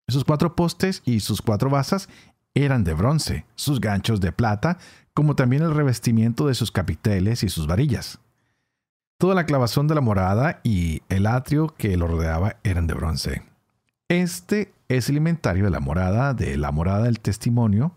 Sus 0.07 0.23
cuatro 0.23 0.55
postes 0.55 1.01
y 1.05 1.19
sus 1.19 1.41
cuatro 1.41 1.69
basas 1.69 2.09
eran 2.53 2.83
de 2.83 2.93
bronce, 2.93 3.45
sus 3.55 3.79
ganchos 3.79 4.21
de 4.21 4.31
plata, 4.31 4.77
como 5.13 5.35
también 5.35 5.63
el 5.63 5.73
revestimiento 5.73 6.47
de 6.47 6.55
sus 6.55 6.71
capiteles 6.71 7.43
y 7.43 7.49
sus 7.49 7.67
varillas. 7.67 8.19
Toda 9.17 9.35
la 9.35 9.45
clavazón 9.45 9.87
de 9.87 9.95
la 9.95 10.01
morada 10.01 10.61
y 10.63 11.01
el 11.09 11.27
atrio 11.27 11.75
que 11.77 11.97
lo 11.97 12.07
rodeaba 12.07 12.55
eran 12.63 12.87
de 12.87 12.93
bronce. 12.93 13.43
Este 14.07 14.73
es 14.87 15.09
el 15.09 15.17
inventario 15.17 15.65
de 15.65 15.69
la 15.69 15.81
morada, 15.81 16.33
de 16.33 16.57
la 16.57 16.71
morada 16.71 17.03
del 17.03 17.19
testimonio, 17.19 17.91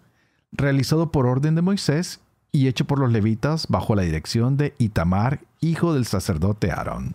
realizado 0.50 1.10
por 1.10 1.26
orden 1.26 1.54
de 1.54 1.62
Moisés 1.62 2.20
y 2.50 2.68
hecho 2.68 2.84
por 2.86 2.98
los 2.98 3.10
levitas 3.10 3.66
bajo 3.68 3.94
la 3.94 4.02
dirección 4.02 4.56
de 4.56 4.74
Itamar, 4.78 5.40
hijo 5.60 5.94
del 5.94 6.04
sacerdote 6.04 6.70
Aarón. 6.70 7.14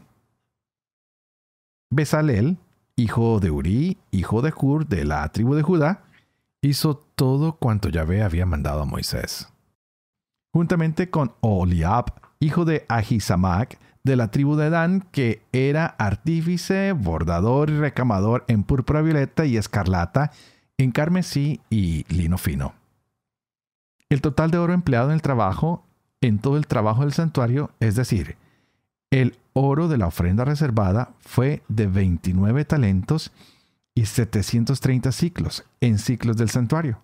Besalel, 1.89 2.57
hijo 2.95 3.39
de 3.39 3.51
Uri, 3.51 3.97
hijo 4.11 4.41
de 4.41 4.51
Hur 4.55 4.87
de 4.87 5.05
la 5.05 5.29
tribu 5.31 5.53
de 5.53 5.61
Judá, 5.61 6.03
hizo 6.61 6.95
todo 7.15 7.53
cuanto 7.53 7.89
Yahvé 7.89 8.23
había 8.23 8.45
mandado 8.45 8.81
a 8.81 8.85
Moisés 8.85 9.47
juntamente 10.57 11.11
con 11.11 11.33
Oliab, 11.41 12.13
hijo 12.39 12.65
de 12.65 12.83
Ahisamac, 12.87 13.77
de 14.03 14.15
la 14.15 14.31
tribu 14.31 14.55
de 14.55 14.71
Dan, 14.71 15.01
que 15.11 15.43
era 15.51 15.85
artífice, 15.85 16.93
bordador 16.93 17.69
y 17.69 17.77
recamador 17.77 18.43
en 18.47 18.63
púrpura 18.63 19.03
violeta 19.03 19.45
y 19.45 19.55
escarlata, 19.55 20.31
en 20.79 20.91
carmesí 20.91 21.61
y 21.69 22.05
lino 22.11 22.39
fino. 22.39 22.73
El 24.09 24.21
total 24.21 24.49
de 24.49 24.57
oro 24.57 24.73
empleado 24.73 25.09
en 25.09 25.13
el 25.13 25.21
trabajo, 25.21 25.85
en 26.21 26.39
todo 26.39 26.57
el 26.57 26.65
trabajo 26.65 27.01
del 27.01 27.13
santuario, 27.13 27.69
es 27.79 27.95
decir, 27.95 28.35
el 29.11 29.37
oro 29.53 29.87
de 29.87 29.99
la 29.99 30.07
ofrenda 30.07 30.43
reservada 30.43 31.11
fue 31.19 31.61
de 31.67 31.85
29 31.85 32.65
talentos 32.65 33.31
y 33.97 34.05
730 34.05 35.11
ciclos 35.11 35.65
en 35.81 35.97
ciclos 35.97 36.37
del 36.37 36.51
santuario. 36.51 37.01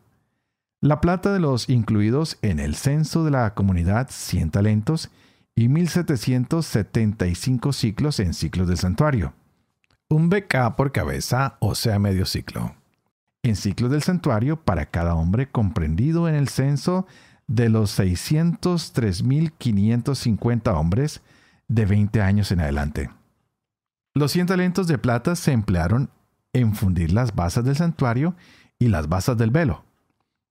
La 0.80 1.02
plata 1.02 1.34
de 1.34 1.40
los 1.40 1.68
incluidos 1.68 2.38
en 2.44 2.60
el 2.60 2.76
censo 2.76 3.26
de 3.26 3.32
la 3.32 3.56
comunidad 3.56 4.10
100 4.12 4.52
talentos 4.52 5.10
y 5.56 5.70
1775 5.70 7.74
ciclos 7.74 8.20
en 8.20 8.36
ciclos 8.36 8.68
del 8.68 8.78
santuario. 8.78 9.34
Un 10.08 10.30
BK 10.30 10.76
por 10.78 10.92
cabeza, 10.92 11.58
o 11.62 11.74
sea, 11.74 11.98
medio 11.98 12.28
ciclo. 12.28 12.76
En 13.42 13.56
ciclos 13.56 13.90
del 13.90 14.04
santuario 14.04 14.62
para 14.62 14.86
cada 14.86 15.16
hombre 15.16 15.50
comprendido 15.50 16.30
en 16.30 16.36
el 16.36 16.48
censo 16.48 17.08
de 17.48 17.70
los 17.70 17.98
603.550 17.98 20.76
hombres 20.76 21.24
de 21.68 21.88
20 21.88 22.22
años 22.22 22.52
en 22.52 22.60
adelante. 22.60 23.10
Los 24.14 24.32
100 24.32 24.46
talentos 24.46 24.86
de 24.86 25.00
plata 25.00 25.36
se 25.36 25.54
emplearon 25.54 26.12
en 26.54 26.76
fundir 26.76 27.12
las 27.12 27.36
basas 27.36 27.66
del 27.66 27.76
santuario 27.76 28.36
y 28.80 28.88
las 28.88 29.10
basas 29.10 29.38
del 29.38 29.52
velo. 29.52 29.84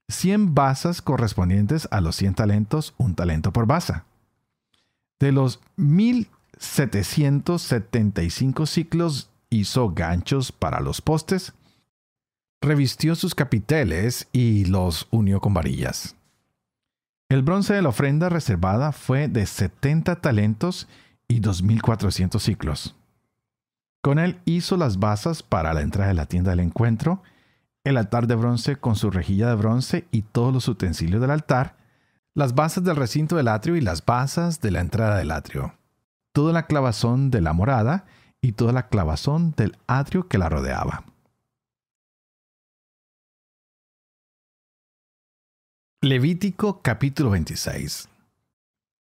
100 0.09 0.54
basas 0.54 1.00
correspondientes 1.00 1.88
a 1.90 2.00
los 2.00 2.16
100 2.16 2.35
talentos, 2.35 2.94
un 2.99 3.14
talento 3.14 3.52
por 3.52 3.66
basa. 3.66 4.04
De 5.18 5.32
los 5.32 5.61
1775 5.76 8.66
ciclos 8.66 9.30
hizo 9.50 9.90
ganchos 9.90 10.52
para 10.52 10.80
los 10.80 11.00
postes, 11.00 11.54
revistió 12.61 13.14
sus 13.14 13.35
capiteles 13.35 14.28
y 14.32 14.66
los 14.66 15.09
unió 15.11 15.40
con 15.40 15.54
varillas. 15.54 16.16
El 17.28 17.42
bronce 17.42 17.75
de 17.75 17.82
la 17.82 17.88
ofrenda 17.88 18.28
reservada 18.28 18.92
fue 18.92 19.26
de 19.28 19.47
70 19.47 20.16
talentos 20.16 20.87
y 21.28 21.40
2.400 21.40 22.40
ciclos. 22.40 22.97
Con 24.02 24.18
él 24.18 24.40
hizo 24.44 24.76
las 24.76 24.99
basas 24.99 25.44
para 25.44 25.73
la 25.73 25.80
entrada 25.80 26.09
de 26.09 26.14
la 26.14 26.26
tienda 26.26 26.50
del 26.50 26.59
encuentro, 26.59 27.23
el 27.85 27.97
altar 27.97 28.26
de 28.26 28.35
bronce 28.35 28.76
con 28.76 28.97
su 28.97 29.12
rejilla 29.12 29.49
de 29.49 29.54
bronce 29.54 30.09
y 30.11 30.23
todos 30.23 30.52
los 30.52 30.66
utensilios 30.66 31.21
del 31.21 31.30
altar, 31.30 31.76
las 32.35 32.56
basas 32.56 32.82
del 32.82 32.97
recinto 32.97 33.37
del 33.37 33.47
atrio 33.47 33.76
y 33.76 33.80
las 33.80 34.04
basas 34.04 34.61
de 34.61 34.73
la 34.73 34.80
entrada 34.80 35.16
del 35.18 35.30
atrio, 35.30 35.78
toda 36.32 36.52
la 36.52 36.66
clavazón 36.66 37.30
de 37.30 37.42
la 37.42 37.52
morada 37.52 38.04
y 38.40 38.52
toda 38.52 38.73
la 38.73 38.88
clavazón 38.88 39.52
del 39.52 39.78
atrio 39.87 40.26
que 40.26 40.38
la 40.38 40.49
rodeaba. 40.49 41.04
Levítico 46.00 46.82
capítulo 46.82 47.30
26 47.30 48.12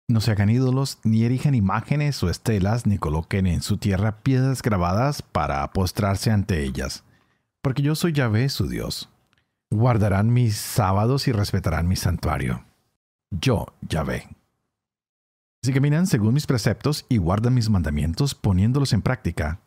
No 0.09 0.21
se 0.21 0.33
hagan 0.33 0.51
ídolos, 0.51 0.99
ni 1.05 1.25
erijan 1.25 1.55
imágenes 1.55 2.23
o 2.23 2.31
estelas, 2.31 2.87
ni 2.87 2.99
coloquen 2.99 3.47
en 3.47 3.63
su 3.63 3.77
tierra 3.77 4.23
piedras 4.23 4.63
grabadas 4.63 5.23
para 5.23 5.71
postrarse 5.73 6.31
ante 6.31 6.65
ellas, 6.65 7.05
porque 7.63 7.83
yo 7.83 7.95
soy 7.95 8.13
Yahvé 8.13 8.49
su 8.49 8.69
Dios. 8.69 9.11
Guardarán 9.71 10.33
mis 10.33 10.57
sábados 10.57 11.29
y 11.29 11.33
respetarán 11.33 11.87
mi 11.87 11.97
santuario 11.97 12.65
yo, 13.31 13.67
Yahvé. 13.83 14.29
Si 15.63 15.73
caminan 15.73 16.07
según 16.07 16.35
mis 16.35 16.47
preceptos 16.47 17.05
y 17.09 17.19
guardan 17.19 17.55
mis 17.55 17.69
mandamientos 17.69 18.35
poniéndolos 18.35 18.93
en 18.93 19.03
práctica, 19.03 19.61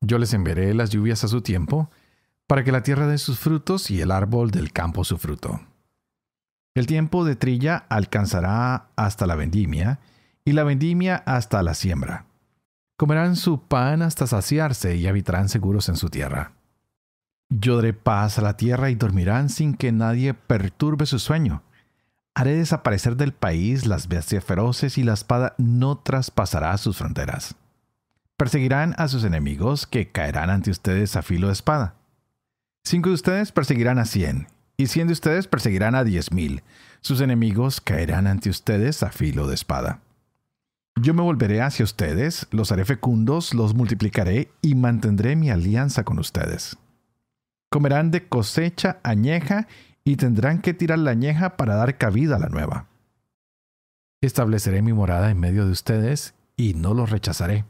yo 0.00 0.18
les 0.18 0.34
enviaré 0.34 0.74
las 0.74 0.90
lluvias 0.90 1.24
a 1.24 1.28
su 1.28 1.40
tiempo, 1.40 1.90
para 2.46 2.64
que 2.64 2.72
la 2.72 2.82
tierra 2.82 3.06
dé 3.06 3.18
sus 3.18 3.38
frutos 3.38 3.90
y 3.90 4.00
el 4.00 4.10
árbol 4.10 4.50
del 4.50 4.72
campo 4.72 5.04
su 5.04 5.16
fruto. 5.16 5.60
El 6.74 6.86
tiempo 6.86 7.24
de 7.24 7.36
trilla 7.36 7.84
alcanzará 7.88 8.88
hasta 8.96 9.26
la 9.26 9.34
vendimia, 9.34 10.00
y 10.44 10.52
la 10.52 10.64
vendimia 10.64 11.22
hasta 11.26 11.62
la 11.62 11.74
siembra. 11.74 12.26
Comerán 12.96 13.36
su 13.36 13.62
pan 13.62 14.02
hasta 14.02 14.26
saciarse 14.26 14.96
y 14.96 15.06
habitarán 15.06 15.48
seguros 15.48 15.88
en 15.88 15.96
su 15.96 16.08
tierra. 16.08 16.52
Yo 17.48 17.76
daré 17.76 17.92
paz 17.92 18.38
a 18.38 18.42
la 18.42 18.56
tierra 18.56 18.90
y 18.90 18.94
dormirán 18.94 19.48
sin 19.48 19.74
que 19.74 19.92
nadie 19.92 20.34
perturbe 20.34 21.06
su 21.06 21.18
sueño 21.18 21.62
Haré 22.34 22.56
desaparecer 22.56 23.16
del 23.16 23.32
país 23.32 23.84
las 23.84 24.08
bestias 24.08 24.42
feroces 24.42 24.96
y 24.96 25.02
la 25.02 25.12
espada 25.12 25.54
no 25.58 25.98
traspasará 25.98 26.76
sus 26.78 26.96
fronteras. 26.96 27.56
Perseguirán 28.38 28.94
a 28.96 29.08
sus 29.08 29.24
enemigos 29.24 29.86
que 29.86 30.10
caerán 30.10 30.48
ante 30.48 30.70
ustedes 30.70 31.14
a 31.16 31.22
filo 31.22 31.48
de 31.48 31.52
espada. 31.52 31.94
Cinco 32.84 33.10
de 33.10 33.16
ustedes 33.16 33.52
perseguirán 33.52 33.98
a 33.98 34.06
cien, 34.06 34.48
y 34.76 34.86
cien 34.86 35.06
de 35.06 35.12
ustedes 35.12 35.46
perseguirán 35.46 35.94
a 35.94 36.04
diez 36.04 36.32
mil. 36.32 36.62
Sus 37.00 37.20
enemigos 37.20 37.80
caerán 37.80 38.26
ante 38.26 38.50
ustedes 38.50 39.02
a 39.02 39.10
filo 39.10 39.46
de 39.46 39.54
espada. 39.54 40.00
Yo 41.00 41.14
me 41.14 41.22
volveré 41.22 41.62
hacia 41.62 41.84
ustedes, 41.84 42.46
los 42.50 42.70
haré 42.70 42.84
fecundos, 42.84 43.54
los 43.54 43.74
multiplicaré 43.74 44.50
y 44.60 44.74
mantendré 44.74 45.36
mi 45.36 45.50
alianza 45.50 46.04
con 46.04 46.18
ustedes. 46.18 46.76
Comerán 47.70 48.10
de 48.10 48.28
cosecha 48.28 48.98
añeja 49.02 49.66
y 50.04 50.16
tendrán 50.16 50.60
que 50.60 50.74
tirar 50.74 50.98
la 50.98 51.12
añeja 51.12 51.56
para 51.56 51.74
dar 51.74 51.96
cabida 51.96 52.36
a 52.36 52.38
la 52.38 52.48
nueva. 52.48 52.86
Estableceré 54.20 54.82
mi 54.82 54.92
morada 54.92 55.30
en 55.30 55.40
medio 55.40 55.64
de 55.64 55.72
ustedes 55.72 56.34
y 56.56 56.74
no 56.74 56.94
los 56.94 57.10
rechazaré. 57.10 57.64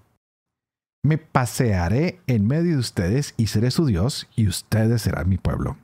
Me 1.04 1.18
pasearé 1.18 2.20
en 2.26 2.46
medio 2.46 2.72
de 2.72 2.78
ustedes 2.78 3.34
y 3.36 3.46
seré 3.46 3.70
su 3.70 3.86
Dios 3.86 4.28
y 4.36 4.48
ustedes 4.48 5.02
serán 5.02 5.28
mi 5.28 5.38
pueblo. 5.38 5.76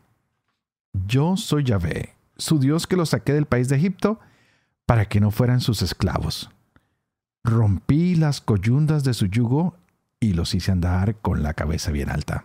Yo 0.92 1.36
soy 1.36 1.64
Yahvé, 1.64 2.14
su 2.36 2.58
Dios 2.58 2.86
que 2.86 2.96
los 2.96 3.10
saqué 3.10 3.32
del 3.32 3.46
país 3.46 3.68
de 3.68 3.76
Egipto 3.76 4.20
para 4.86 5.06
que 5.06 5.20
no 5.20 5.30
fueran 5.30 5.60
sus 5.60 5.82
esclavos. 5.82 6.50
Rompí 7.44 8.14
las 8.14 8.40
coyundas 8.40 9.04
de 9.04 9.14
su 9.14 9.26
yugo 9.26 9.76
y 10.20 10.32
los 10.32 10.54
hice 10.54 10.72
andar 10.72 11.16
con 11.16 11.42
la 11.42 11.54
cabeza 11.54 11.90
bien 11.90 12.10
alta. 12.10 12.44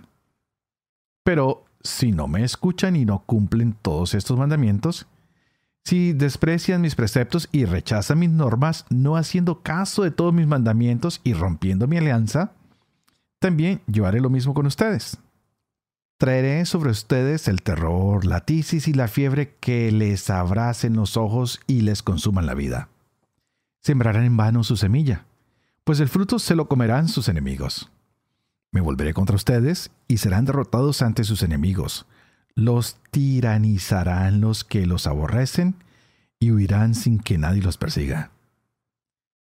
Pero 1.24 1.66
si 1.82 2.12
no 2.12 2.28
me 2.28 2.44
escuchan 2.44 2.96
y 2.96 3.06
no 3.06 3.24
cumplen 3.26 3.74
todos 3.82 4.14
estos 4.14 4.38
mandamientos, 4.38 5.08
si 5.86 6.14
desprecian 6.14 6.82
mis 6.82 6.96
preceptos 6.96 7.50
y 7.52 7.66
rechazan 7.66 8.20
mis 8.20 8.30
normas, 8.30 8.86
no 8.90 9.18
haciendo 9.18 9.62
caso 9.62 10.04
de 10.04 10.12
todos 10.12 10.34
mis 10.34 10.48
mandamientos 10.48 11.20
y 11.24 11.34
rompiendo 11.34 11.88
mi 11.88 11.98
alianza, 11.98 12.54
también 13.40 13.82
yo 13.88 14.06
haré 14.06 14.22
lo 14.22 14.30
mismo 14.30 14.54
con 14.54 14.66
ustedes. 14.66 15.18
Traeré 16.24 16.66
sobre 16.66 16.90
ustedes 16.90 17.50
el 17.50 17.62
terror, 17.62 18.24
la 18.24 18.46
tisis 18.46 18.88
y 18.88 18.94
la 18.94 19.10
fiebre 19.10 19.58
que 19.60 19.92
les 19.92 20.30
abracen 20.30 20.96
los 20.96 21.18
ojos 21.18 21.60
y 21.68 21.82
les 21.82 22.02
consuman 22.02 22.46
la 22.46 22.54
vida. 22.54 22.88
Sembrarán 23.82 24.24
en 24.24 24.38
vano 24.38 24.64
su 24.64 24.78
semilla, 24.78 25.26
pues 25.84 26.00
el 26.00 26.08
fruto 26.08 26.40
se 26.40 26.56
lo 26.56 26.70
comerán 26.70 27.10
sus 27.10 27.28
enemigos. 27.28 27.92
Me 28.72 28.80
volveré 28.80 29.14
contra 29.14 29.36
ustedes 29.36 29.92
y 30.08 30.16
serán 30.16 30.46
derrotados 30.46 31.02
ante 31.02 31.26
sus 31.26 31.44
enemigos. 31.44 32.06
Los 32.56 32.96
tiranizarán 33.12 34.40
los 34.40 34.64
que 34.64 34.86
los 34.86 35.08
aborrecen 35.08 35.76
y 36.40 36.52
huirán 36.52 36.96
sin 36.96 37.20
que 37.20 37.38
nadie 37.38 37.62
los 37.62 37.78
persiga. 37.78 38.32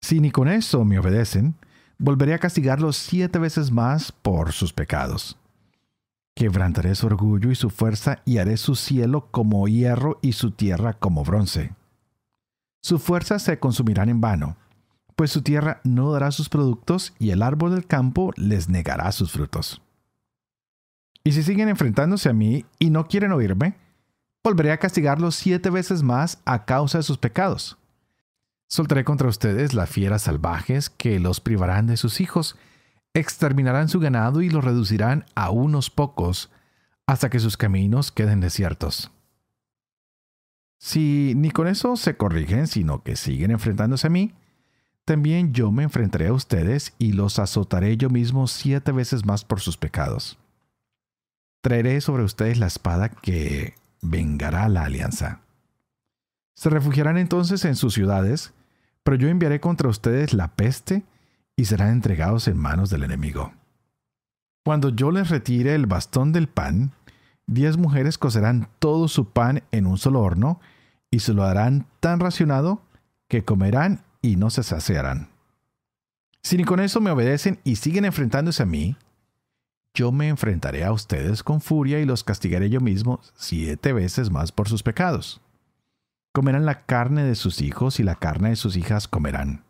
Si 0.01 0.19
ni 0.19 0.31
con 0.31 0.49
eso 0.49 0.83
me 0.87 0.99
obedecen, 0.99 1.57
volveré 1.99 2.33
a 2.33 2.39
castigarlos 2.39 2.97
siete 2.97 3.39
veces 3.39 3.71
más 3.71 4.13
por 4.13 4.53
sus 4.53 4.73
pecados. 4.73 5.37
Quebrantaré 6.35 6.95
su 6.95 7.07
orgullo 7.07 7.51
y 7.51 7.55
su 7.55 7.71
fuerza 7.71 8.21
y 8.25 8.39
haré 8.39 8.57
su 8.57 8.75
cielo 8.75 9.29
como 9.31 9.69
hierro 9.69 10.19
y 10.21 10.33
su 10.33 10.51
tierra 10.51 10.95
como 10.95 11.25
bronce. 11.25 11.73
Su 12.83 12.99
fuerza 12.99 13.39
se 13.39 13.59
consumirán 13.59 14.09
en 14.09 14.21
vano, 14.21 14.57
pues 15.17 15.31
su 15.31 15.43
tierra 15.43 15.81
no 15.85 16.13
dará 16.13 16.33
sus 16.33 16.49
productos 16.49 17.15
y 17.19 17.31
el 17.31 17.43
árbol 17.43 17.71
del 17.75 17.87
campo 17.87 18.33
les 18.37 18.69
negará 18.69 19.13
sus 19.13 19.33
frutos. 19.33 19.81
Y 21.23 21.33
si 21.33 21.43
siguen 21.43 21.69
enfrentándose 21.69 22.29
a 22.29 22.35
mí 22.35 22.67
y 22.79 22.91
no 22.91 23.07
quieren 23.07 23.33
oírme, 23.33 23.77
volveré 24.43 24.73
a 24.73 24.79
castigarlos 24.79 25.37
siete 25.37 25.71
veces 25.71 26.03
más 26.03 26.43
a 26.45 26.67
causa 26.67 26.99
de 26.99 27.05
sus 27.05 27.17
pecados. 27.17 27.79
Soltaré 28.69 29.05
contra 29.05 29.29
ustedes 29.29 29.73
las 29.73 29.89
fieras 29.89 30.23
salvajes 30.23 30.91
que 30.91 31.21
los 31.21 31.41
privarán 31.41 31.87
de 31.87 31.97
sus 31.97 32.21
hijos, 32.21 32.57
exterminarán 33.15 33.89
su 33.89 34.01
ganado 34.01 34.43
y 34.43 34.51
los 34.51 34.65
reducirán 34.65 35.25
a 35.35 35.51
unos 35.51 35.89
pocos, 35.89 36.51
hasta 37.07 37.31
que 37.31 37.39
sus 37.39 37.57
caminos 37.57 38.11
queden 38.11 38.41
desiertos. 38.41 39.11
Si 40.79 41.33
ni 41.37 41.51
con 41.51 41.69
eso 41.69 41.97
se 41.97 42.17
corrigen, 42.17 42.67
sino 42.67 43.03
que 43.03 43.17
siguen 43.17 43.51
enfrentándose 43.51 44.09
a 44.09 44.11
mí, 44.11 44.35
también 45.05 45.53
yo 45.53 45.71
me 45.71 45.83
enfrentaré 45.83 46.29
a 46.29 46.33
ustedes 46.33 46.95
y 46.99 47.13
los 47.13 47.39
azotaré 47.39 47.97
yo 47.97 48.11
mismo 48.11 48.47
siete 48.49 48.91
veces 48.91 49.25
más 49.25 49.45
por 49.45 49.61
sus 49.61 49.77
pecados. 49.77 50.39
Traeré 51.61 52.01
sobre 52.01 52.25
ustedes 52.25 52.59
la 52.59 52.67
espada 52.67 53.09
que 53.09 53.75
vengará 54.03 54.69
la 54.69 54.85
alianza. 54.85 55.41
Se 56.55 56.71
refugiarán 56.71 57.19
entonces 57.19 57.65
en 57.65 57.77
sus 57.77 57.95
ciudades, 57.95 58.55
pero 59.03 59.17
yo 59.17 59.29
enviaré 59.29 59.61
contra 59.61 59.89
ustedes 59.89 60.33
la 60.33 60.55
peste 60.55 61.05
y 61.57 61.67
serán 61.67 61.91
entregados 61.91 62.49
en 62.49 62.57
manos 62.57 62.91
del 62.91 63.05
enemigo. 63.05 63.53
Cuando 64.65 64.89
yo 64.89 65.11
les 65.11 65.29
retire 65.29 65.75
el 65.75 65.87
bastón 65.87 66.33
del 66.33 66.49
pan, 66.49 66.93
diez 67.47 67.77
mujeres 67.77 68.19
cocerán 68.19 68.69
todo 68.79 69.09
su 69.09 69.31
pan 69.31 69.63
en 69.73 69.87
un 69.87 69.99
solo 69.99 70.21
horno 70.21 70.61
y 71.11 71.21
se 71.21 71.35
lo 71.35 71.45
harán 71.45 71.87
tan 72.01 72.21
racionado 72.21 72.83
que 73.29 73.45
comerán 73.45 74.03
y 74.23 74.37
no 74.37 74.51
se 74.51 74.63
saciarán. 74.63 75.29
Si 76.43 76.57
ni 76.57 76.65
con 76.65 76.81
eso 76.81 77.01
me 77.01 77.11
obedecen 77.11 77.59
y 77.65 77.77
siguen 77.77 78.05
enfrentándose 78.05 78.63
a 78.63 78.67
mí, 78.67 78.97
yo 79.95 80.13
me 80.13 80.29
enfrentaré 80.29 80.85
a 80.85 80.93
ustedes 80.93 81.43
con 81.43 81.61
furia 81.61 82.01
y 82.01 82.05
los 82.05 82.25
castigaré 82.25 82.69
yo 82.69 82.81
mismo 82.81 83.21
siete 83.35 83.93
veces 83.93 84.31
más 84.31 84.51
por 84.53 84.69
sus 84.69 84.83
pecados. 84.83 85.41
Comerán 86.33 86.67
la 86.67 86.85
carne 86.85 87.23
de 87.25 87.35
sus 87.35 87.61
hijos 87.63 88.01
y 88.01 88.03
la 88.03 88.17
carne 88.17 88.51
de 88.51 88.57
sus 88.57 88.77
hijas 88.77 89.09
comerán. 89.09 89.64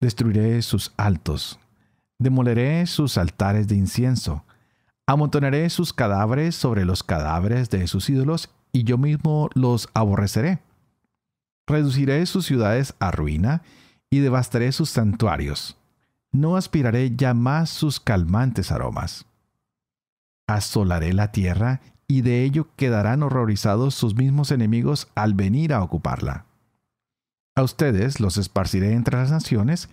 Destruiré 0.00 0.62
sus 0.62 0.92
altos, 0.96 1.58
demoleré 2.18 2.86
sus 2.86 3.18
altares 3.18 3.68
de 3.68 3.76
incienso, 3.76 4.44
amontonaré 5.06 5.68
sus 5.70 5.92
cadáveres 5.92 6.54
sobre 6.54 6.84
los 6.84 7.02
cadáveres 7.02 7.70
de 7.70 7.86
sus 7.86 8.08
ídolos 8.08 8.50
y 8.72 8.84
yo 8.84 8.98
mismo 8.98 9.50
los 9.54 9.88
aborreceré. 9.94 10.60
Reduciré 11.66 12.24
sus 12.26 12.46
ciudades 12.46 12.94
a 12.98 13.10
ruina 13.10 13.62
y 14.08 14.20
devastaré 14.20 14.72
sus 14.72 14.90
santuarios 14.90 15.76
no 16.32 16.56
aspiraré 16.56 17.16
ya 17.16 17.34
más 17.34 17.70
sus 17.70 18.00
calmantes 18.00 18.70
aromas. 18.70 19.26
Asolaré 20.46 21.12
la 21.12 21.32
tierra 21.32 21.80
y 22.06 22.22
de 22.22 22.44
ello 22.44 22.68
quedarán 22.76 23.22
horrorizados 23.22 23.94
sus 23.94 24.14
mismos 24.14 24.50
enemigos 24.50 25.08
al 25.14 25.34
venir 25.34 25.72
a 25.72 25.82
ocuparla. 25.82 26.46
A 27.60 27.62
ustedes 27.62 28.20
los 28.20 28.38
esparciré 28.38 28.94
entre 28.94 29.18
las 29.18 29.30
naciones 29.30 29.90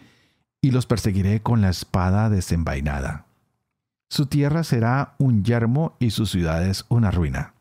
y 0.62 0.72
los 0.72 0.86
perseguiré 0.86 1.42
con 1.42 1.60
la 1.62 1.70
espada 1.70 2.30
desenvainada. 2.30 3.26
Su 4.10 4.28
tierra 4.28 4.64
será 4.64 5.16
un 5.18 5.44
yermo 5.44 5.98
y 6.00 6.12
sus 6.12 6.32
ciudades 6.32 6.86
una 6.88 7.12
ruina. 7.12 7.54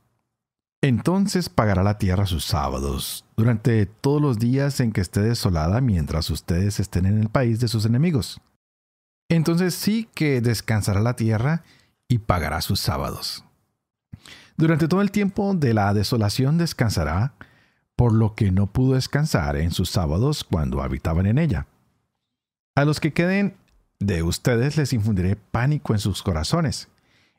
Entonces 0.80 1.48
pagará 1.48 1.82
la 1.82 1.98
tierra 1.98 2.26
sus 2.26 2.44
sábados, 2.44 3.24
durante 3.36 3.86
todos 3.86 4.22
los 4.22 4.38
días 4.38 4.78
en 4.78 4.92
que 4.92 5.00
esté 5.00 5.22
desolada 5.22 5.80
mientras 5.80 6.30
ustedes 6.30 6.78
estén 6.78 7.06
en 7.06 7.18
el 7.18 7.28
país 7.28 7.58
de 7.58 7.66
sus 7.66 7.84
enemigos 7.84 8.40
entonces 9.28 9.74
sí 9.74 10.08
que 10.14 10.40
descansará 10.40 11.00
la 11.00 11.16
tierra 11.16 11.64
y 12.08 12.18
pagará 12.18 12.60
sus 12.60 12.78
sábados. 12.80 13.44
Durante 14.56 14.88
todo 14.88 15.02
el 15.02 15.10
tiempo 15.10 15.54
de 15.54 15.74
la 15.74 15.92
desolación 15.92 16.58
descansará, 16.58 17.34
por 17.96 18.12
lo 18.12 18.34
que 18.34 18.52
no 18.52 18.66
pudo 18.66 18.94
descansar 18.94 19.56
en 19.56 19.70
sus 19.72 19.90
sábados 19.90 20.44
cuando 20.44 20.82
habitaban 20.82 21.26
en 21.26 21.38
ella. 21.38 21.66
A 22.74 22.84
los 22.84 23.00
que 23.00 23.12
queden 23.12 23.56
de 23.98 24.22
ustedes 24.22 24.76
les 24.76 24.92
infundiré 24.92 25.36
pánico 25.36 25.94
en 25.94 25.98
sus 25.98 26.22
corazones. 26.22 26.88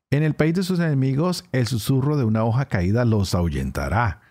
En 0.10 0.24
el 0.24 0.34
país 0.34 0.56
de 0.56 0.64
sus 0.64 0.80
enemigos 0.80 1.46
el 1.52 1.68
susurro 1.68 2.18
de 2.18 2.26
una 2.26 2.44
hoja 2.44 2.66
caída 2.66 3.06
los 3.06 3.36
ahuyentará. 3.36 4.22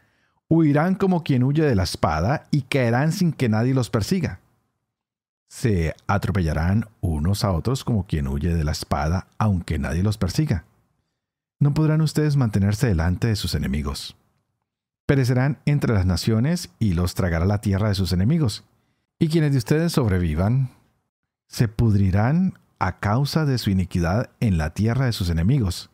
Huirán 0.48 0.96
como 0.96 1.22
quien 1.22 1.44
huye 1.44 1.64
de 1.64 1.74
la 1.74 1.84
espada 1.84 2.46
y 2.50 2.62
caerán 2.62 3.12
sin 3.12 3.32
que 3.32 3.48
nadie 3.48 3.74
los 3.74 3.90
persiga 3.90 4.40
se 5.48 5.94
atropellarán 6.06 6.88
unos 7.00 7.44
a 7.44 7.52
otros 7.52 7.84
como 7.84 8.06
quien 8.06 8.28
huye 8.28 8.54
de 8.54 8.64
la 8.64 8.72
espada, 8.72 9.28
aunque 9.38 9.78
nadie 9.78 10.02
los 10.02 10.18
persiga. 10.18 10.64
No 11.58 11.72
podrán 11.72 12.00
ustedes 12.02 12.36
mantenerse 12.36 12.88
delante 12.88 13.28
de 13.28 13.36
sus 13.36 13.54
enemigos. 13.54 14.16
Perecerán 15.06 15.58
entre 15.64 15.94
las 15.94 16.04
naciones 16.04 16.70
y 16.78 16.94
los 16.94 17.14
tragará 17.14 17.46
la 17.46 17.60
tierra 17.60 17.88
de 17.88 17.94
sus 17.94 18.12
enemigos. 18.12 18.64
Y 19.18 19.28
quienes 19.28 19.52
de 19.52 19.58
ustedes 19.58 19.92
sobrevivan, 19.92 20.70
se 21.46 21.68
pudrirán 21.68 22.58
a 22.78 22.98
causa 22.98 23.44
de 23.46 23.58
su 23.58 23.70
iniquidad 23.70 24.30
en 24.40 24.58
la 24.58 24.74
tierra 24.74 25.06
de 25.06 25.12
sus 25.12 25.30
enemigos. 25.30 25.90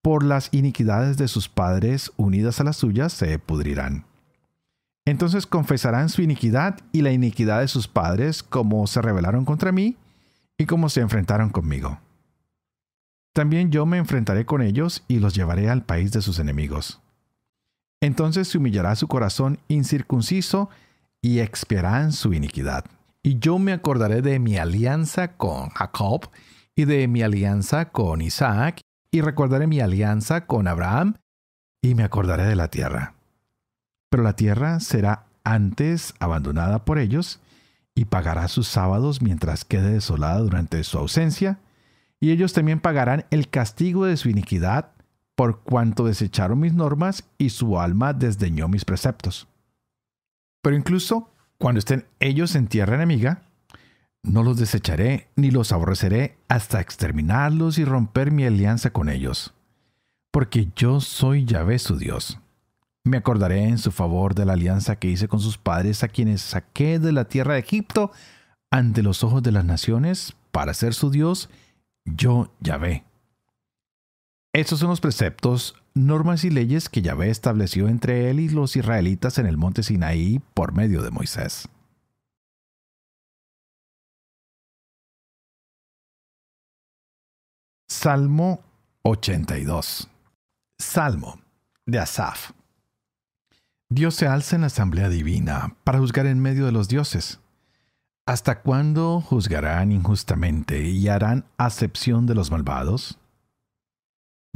Por 0.00 0.22
las 0.22 0.48
iniquidades 0.52 1.16
de 1.16 1.28
sus 1.28 1.48
padres 1.48 2.12
unidas 2.16 2.60
a 2.60 2.64
las 2.64 2.76
suyas 2.76 3.12
se 3.12 3.38
pudrirán. 3.38 4.04
Entonces 5.04 5.46
confesarán 5.46 6.08
su 6.08 6.22
iniquidad 6.22 6.78
y 6.92 7.02
la 7.02 7.12
iniquidad 7.12 7.60
de 7.60 7.68
sus 7.68 7.88
padres, 7.88 8.42
como 8.42 8.86
se 8.86 9.02
rebelaron 9.02 9.44
contra 9.44 9.72
mí 9.72 9.96
y 10.58 10.66
como 10.66 10.88
se 10.88 11.00
enfrentaron 11.00 11.50
conmigo. 11.50 12.00
También 13.32 13.70
yo 13.70 13.84
me 13.86 13.98
enfrentaré 13.98 14.46
con 14.46 14.62
ellos 14.62 15.04
y 15.08 15.18
los 15.18 15.34
llevaré 15.34 15.68
al 15.68 15.84
país 15.84 16.10
de 16.12 16.22
sus 16.22 16.38
enemigos. 16.38 17.00
Entonces 18.00 18.48
se 18.48 18.58
humillará 18.58 18.94
su 18.96 19.08
corazón 19.08 19.58
incircunciso 19.68 20.68
y 21.22 21.40
expiarán 21.40 22.12
su 22.12 22.32
iniquidad. 22.34 22.84
Y 23.22 23.38
yo 23.38 23.58
me 23.58 23.72
acordaré 23.72 24.22
de 24.22 24.38
mi 24.38 24.56
alianza 24.56 25.36
con 25.36 25.70
Jacob 25.70 26.30
y 26.74 26.84
de 26.84 27.08
mi 27.08 27.22
alianza 27.22 27.86
con 27.90 28.20
Isaac, 28.20 28.80
y 29.10 29.22
recordaré 29.22 29.66
mi 29.66 29.80
alianza 29.80 30.46
con 30.46 30.68
Abraham, 30.68 31.14
y 31.82 31.94
me 31.94 32.04
acordaré 32.04 32.44
de 32.44 32.56
la 32.56 32.68
tierra 32.68 33.16
pero 34.16 34.22
la 34.22 34.34
tierra 34.34 34.80
será 34.80 35.26
antes 35.44 36.14
abandonada 36.18 36.84
por 36.84 36.98
ellos 36.98 37.40
y 37.94 38.06
pagará 38.06 38.48
sus 38.48 38.66
sábados 38.66 39.22
mientras 39.22 39.64
quede 39.64 39.92
desolada 39.92 40.38
durante 40.38 40.82
su 40.84 40.98
ausencia, 40.98 41.58
y 42.20 42.30
ellos 42.30 42.52
también 42.52 42.80
pagarán 42.80 43.26
el 43.30 43.48
castigo 43.48 44.06
de 44.06 44.16
su 44.16 44.30
iniquidad 44.30 44.92
por 45.36 45.60
cuanto 45.60 46.06
desecharon 46.06 46.58
mis 46.58 46.72
normas 46.72 47.24
y 47.38 47.50
su 47.50 47.78
alma 47.78 48.12
desdeñó 48.12 48.68
mis 48.68 48.84
preceptos. 48.84 49.46
Pero 50.62 50.76
incluso 50.76 51.30
cuando 51.58 51.78
estén 51.78 52.06
ellos 52.18 52.56
en 52.56 52.66
tierra 52.66 52.96
enemiga, 52.96 53.42
no 54.22 54.42
los 54.42 54.56
desecharé 54.56 55.28
ni 55.36 55.50
los 55.50 55.70
aborreceré 55.70 56.38
hasta 56.48 56.80
exterminarlos 56.80 57.78
y 57.78 57.84
romper 57.84 58.32
mi 58.32 58.44
alianza 58.44 58.90
con 58.90 59.08
ellos, 59.08 59.54
porque 60.32 60.68
yo 60.74 61.00
soy 61.00 61.44
Yahvé 61.44 61.78
su 61.78 61.96
Dios. 61.96 62.40
Me 63.04 63.18
acordaré 63.18 63.68
en 63.68 63.78
su 63.78 63.92
favor 63.92 64.34
de 64.34 64.44
la 64.44 64.54
alianza 64.54 64.96
que 64.96 65.08
hice 65.08 65.28
con 65.28 65.38
sus 65.38 65.58
padres 65.58 66.02
a 66.02 66.08
quienes 66.08 66.40
saqué 66.40 66.98
de 66.98 67.12
la 67.12 67.26
tierra 67.26 67.54
de 67.54 67.60
Egipto 67.60 68.10
ante 68.70 69.02
los 69.02 69.22
ojos 69.22 69.44
de 69.44 69.52
las 69.52 69.64
naciones 69.64 70.34
para 70.50 70.74
ser 70.74 70.92
su 70.92 71.10
Dios, 71.10 71.48
yo 72.04 72.52
Yahvé. 72.60 73.04
Estos 74.56 74.78
son 74.78 74.88
los 74.88 75.02
preceptos, 75.02 75.76
normas 75.92 76.42
y 76.44 76.48
leyes 76.48 76.88
que 76.88 77.02
Yahvé 77.02 77.28
estableció 77.28 77.88
entre 77.88 78.30
él 78.30 78.40
y 78.40 78.48
los 78.48 78.74
israelitas 78.74 79.36
en 79.36 79.44
el 79.44 79.58
monte 79.58 79.82
Sinaí 79.82 80.40
por 80.54 80.72
medio 80.72 81.02
de 81.02 81.10
Moisés. 81.10 81.68
Salmo 87.86 88.64
82 89.02 90.08
Salmo 90.78 91.38
de 91.84 91.98
Asaf 91.98 92.52
Dios 93.90 94.14
se 94.14 94.26
alza 94.26 94.56
en 94.56 94.62
la 94.62 94.68
asamblea 94.68 95.10
divina 95.10 95.76
para 95.84 95.98
juzgar 95.98 96.24
en 96.24 96.40
medio 96.40 96.64
de 96.64 96.72
los 96.72 96.88
dioses. 96.88 97.40
¿Hasta 98.26 98.62
cuándo 98.62 99.20
juzgarán 99.20 99.92
injustamente 99.92 100.82
y 100.82 101.08
harán 101.08 101.44
acepción 101.58 102.24
de 102.24 102.34
los 102.34 102.50
malvados? 102.50 103.18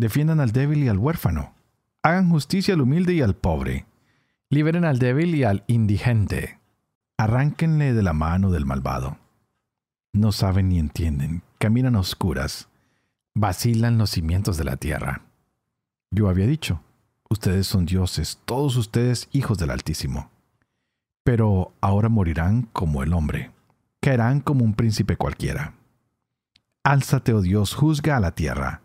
Defiendan 0.01 0.41
al 0.41 0.53
débil 0.53 0.83
y 0.83 0.89
al 0.89 0.97
huérfano. 0.97 1.53
Hagan 2.03 2.31
justicia 2.31 2.73
al 2.73 2.81
humilde 2.81 3.13
y 3.13 3.21
al 3.21 3.37
pobre. 3.37 3.85
Liberen 4.49 4.87
al 4.87 4.99
débil 4.99 5.35
y 5.35 5.45
al 5.45 5.63
indigente. 5.67 6.59
Arránquenle 7.19 7.93
de 7.93 8.03
la 8.03 8.15
mano 8.15 8.51
del 8.51 8.65
malvado. 8.65 9.19
No 10.15 10.33
saben 10.33 10.71
ni 10.71 10.79
entienden, 10.79 11.43
caminan 11.59 11.97
a 11.97 12.01
oscuras, 12.01 12.71
vacilan 13.35 13.99
los 13.99 14.09
cimientos 14.09 14.57
de 14.57 14.65
la 14.65 14.77
tierra. 14.79 15.21
Yo 16.11 16.31
había 16.31 16.47
dicho, 16.47 16.81
Ustedes 17.29 17.67
son 17.67 17.85
dioses, 17.85 18.41
todos 18.47 18.77
ustedes 18.77 19.29
hijos 19.33 19.59
del 19.59 19.71
Altísimo. 19.71 20.31
Pero 21.25 21.75
ahora 21.83 22.09
morirán 22.09 22.63
como 22.73 23.03
el 23.03 23.13
hombre, 23.13 23.51
caerán 24.01 24.41
como 24.41 24.65
un 24.65 24.73
príncipe 24.73 25.19
cualquiera. 25.19 25.75
Álzate, 26.85 27.35
oh 27.35 27.43
Dios, 27.43 27.75
juzga 27.75 28.17
a 28.17 28.21
la 28.21 28.35
tierra, 28.35 28.81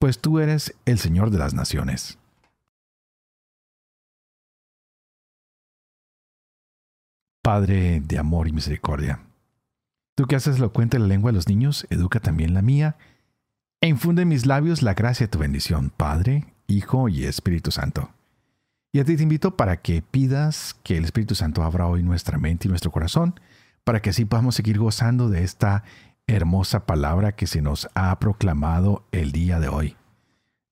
pues 0.00 0.18
tú 0.18 0.38
eres 0.38 0.74
el 0.86 0.98
Señor 0.98 1.30
de 1.30 1.38
las 1.38 1.52
naciones. 1.52 2.18
Padre 7.42 8.00
de 8.00 8.18
amor 8.18 8.48
y 8.48 8.52
misericordia, 8.52 9.20
tú 10.16 10.26
que 10.26 10.36
haces 10.36 10.56
elocuente 10.56 10.98
la 10.98 11.06
lengua 11.06 11.30
de 11.30 11.36
los 11.36 11.48
niños, 11.48 11.86
educa 11.90 12.18
también 12.18 12.54
la 12.54 12.62
mía, 12.62 12.96
e 13.82 13.88
infunde 13.88 14.22
en 14.22 14.28
mis 14.28 14.46
labios 14.46 14.82
la 14.82 14.94
gracia 14.94 15.26
de 15.26 15.30
tu 15.30 15.38
bendición, 15.38 15.90
Padre, 15.90 16.46
Hijo 16.66 17.08
y 17.08 17.24
Espíritu 17.24 17.70
Santo. 17.70 18.10
Y 18.92 19.00
a 19.00 19.04
ti 19.04 19.16
te 19.16 19.22
invito 19.22 19.56
para 19.56 19.82
que 19.82 20.02
pidas 20.02 20.76
que 20.82 20.96
el 20.96 21.04
Espíritu 21.04 21.34
Santo 21.34 21.62
abra 21.62 21.86
hoy 21.86 22.02
nuestra 22.02 22.38
mente 22.38 22.68
y 22.68 22.70
nuestro 22.70 22.90
corazón, 22.90 23.38
para 23.84 24.00
que 24.00 24.10
así 24.10 24.24
podamos 24.24 24.54
seguir 24.54 24.78
gozando 24.78 25.28
de 25.28 25.44
esta 25.44 25.84
hermosa 26.30 26.86
palabra 26.86 27.32
que 27.32 27.46
se 27.46 27.60
nos 27.60 27.88
ha 27.94 28.18
proclamado 28.18 29.04
el 29.12 29.32
día 29.32 29.58
de 29.58 29.68
hoy. 29.68 29.96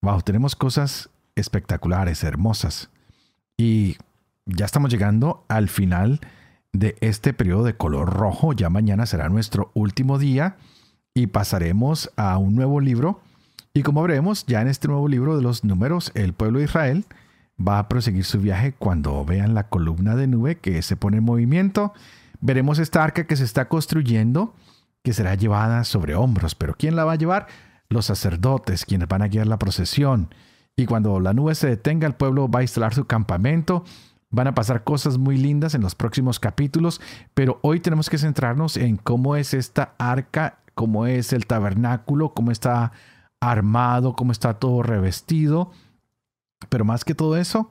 Wow, 0.03 0.23
tenemos 0.23 0.55
cosas 0.55 1.11
espectaculares, 1.35 2.23
hermosas. 2.23 2.91
Y 3.57 3.97
ya 4.47 4.65
estamos 4.65 4.91
llegando 4.91 5.45
al 5.49 5.69
final 5.69 6.21
de 6.73 6.97
este 7.01 7.33
periodo 7.33 7.65
de 7.65 7.77
color 7.77 8.15
rojo. 8.15 8.53
Ya 8.53 8.71
mañana 8.71 9.07
será 9.07 9.29
nuestro 9.29 9.73
último 9.75 10.19
día 10.19 10.57
y 11.13 11.27
pasaremos 11.27 12.13
a 12.17 12.39
un 12.39 12.55
nuevo 12.55 12.81
libro. 12.81 13.21
Y 13.75 13.83
como 13.83 14.03
veremos, 14.03 14.47
ya 14.47 14.63
en 14.63 14.69
este 14.69 14.87
nuevo 14.87 15.09
libro 15.09 15.37
de 15.37 15.43
los 15.43 15.65
números, 15.65 16.13
el 16.15 16.35
pueblo 16.35 16.61
de 16.61 16.67
Israel 16.67 17.05
va 17.61 17.81
a 17.81 17.89
proseguir 17.89 18.25
su 18.25 18.39
viaje 18.41 18.73
cuando 18.79 19.25
vean 19.25 19.55
la 19.55 19.69
columna 19.69 20.15
de 20.15 20.29
nube 20.29 20.57
que 20.57 20.81
se 20.83 20.97
pone 20.97 21.17
en 21.17 21.25
movimiento. 21.25 21.93
Veremos 22.41 22.79
esta 22.79 23.03
arca 23.03 23.27
que 23.27 23.35
se 23.35 23.43
está 23.43 23.69
construyendo, 23.69 24.55
que 25.03 25.13
será 25.13 25.35
llevada 25.35 25.85
sobre 25.85 26.15
hombros. 26.15 26.55
Pero 26.55 26.75
¿quién 26.79 26.97
la 26.97 27.05
va 27.05 27.13
a 27.13 27.17
llevar? 27.17 27.47
Los 27.89 28.07
sacerdotes, 28.07 28.85
quienes 28.85 29.09
van 29.09 29.23
a 29.23 29.29
guiar 29.29 29.47
la 29.47 29.59
procesión. 29.59 30.35
Y 30.77 30.87
cuando 30.87 31.19
la 31.21 31.33
nube 31.33 31.55
se 31.55 31.69
detenga, 31.69 32.07
el 32.07 32.15
pueblo 32.15 32.49
va 32.49 32.61
a 32.61 32.63
instalar 32.63 32.95
su 32.95 33.07
campamento. 33.07 33.85
Van 34.31 34.47
a 34.47 34.55
pasar 34.55 34.85
cosas 34.85 35.19
muy 35.19 35.39
lindas 35.39 35.75
en 35.75 35.81
los 35.81 35.95
próximos 35.95 36.39
capítulos, 36.39 37.01
pero 37.33 37.59
hoy 37.63 37.81
tenemos 37.81 38.11
que 38.11 38.19
centrarnos 38.19 38.77
en 38.77 38.97
cómo 38.97 39.37
es 39.37 39.55
esta 39.55 39.95
arca, 39.99 40.59
cómo 40.75 41.07
es 41.07 41.33
el 41.33 41.47
tabernáculo, 41.47 42.35
cómo 42.35 42.51
está 42.51 42.93
armado, 43.41 44.15
cómo 44.15 44.33
está 44.33 44.55
todo 44.55 44.83
revestido. 44.83 45.73
Pero 46.69 46.85
más 46.85 47.05
que 47.05 47.15
todo 47.15 47.37
eso, 47.37 47.71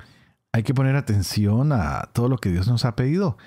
hay 0.52 0.63
que 0.63 0.74
poner 0.74 0.96
atención 0.96 1.72
a 1.72 2.10
todo 2.13 2.30
lo 2.30 2.38
que 2.38 2.50
Dios 2.50 2.68
nos 2.68 2.86
ha 2.86 2.96
pedido, 2.96 3.38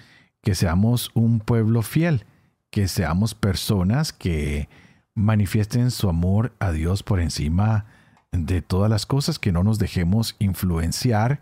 que 0.42 0.54
seamos 0.54 1.10
un 1.14 1.40
pueblo 1.40 1.82
fiel, 1.82 2.24
que 2.70 2.88
seamos 2.88 3.34
personas 3.34 4.12
que 4.12 4.68
manifiesten 5.14 5.90
su 5.90 6.08
amor 6.08 6.52
a 6.60 6.72
Dios 6.72 7.02
por 7.02 7.20
encima 7.20 7.86
de 8.32 8.62
todas 8.62 8.88
las 8.88 9.06
cosas, 9.06 9.38
que 9.38 9.52
no 9.52 9.64
nos 9.64 9.78
dejemos 9.78 10.36
influenciar, 10.38 11.40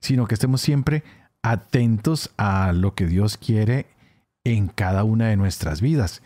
sino 0.00 0.26
que 0.26 0.34
estemos 0.34 0.60
siempre 0.60 1.02
atentos 1.42 2.30
a 2.36 2.72
lo 2.72 2.94
que 2.94 3.06
Dios 3.06 3.36
quiere 3.36 3.86
en 4.44 4.68
cada 4.68 5.04
una 5.04 5.28
de 5.28 5.36
nuestras 5.36 5.80
vidas. 5.80 6.22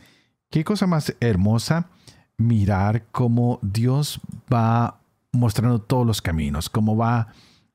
Qué 0.50 0.62
cosa 0.64 0.87
más 0.87 1.16
hermosa 1.20 1.88
mirar 2.37 3.07
cómo 3.12 3.59
Dios 3.62 4.20
va 4.52 5.00
mostrando 5.33 5.80
todos 5.80 6.07
los 6.07 6.22
caminos, 6.22 6.68
cómo 6.68 6.96
va 6.96 7.28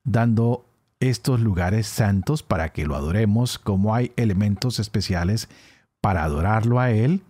dando 0.04 0.66
estos 1.00 1.40
lugares 1.40 1.86
santos 1.86 2.42
para 2.42 2.70
que 2.70 2.86
lo 2.86 2.94
adoremos, 2.94 3.58
cómo 3.58 3.94
hay 3.94 4.12
elementos 4.16 4.78
especiales 4.78 5.48
para 6.00 6.24
adorarlo 6.24 6.80
a 6.80 6.90
Él. 6.90 7.22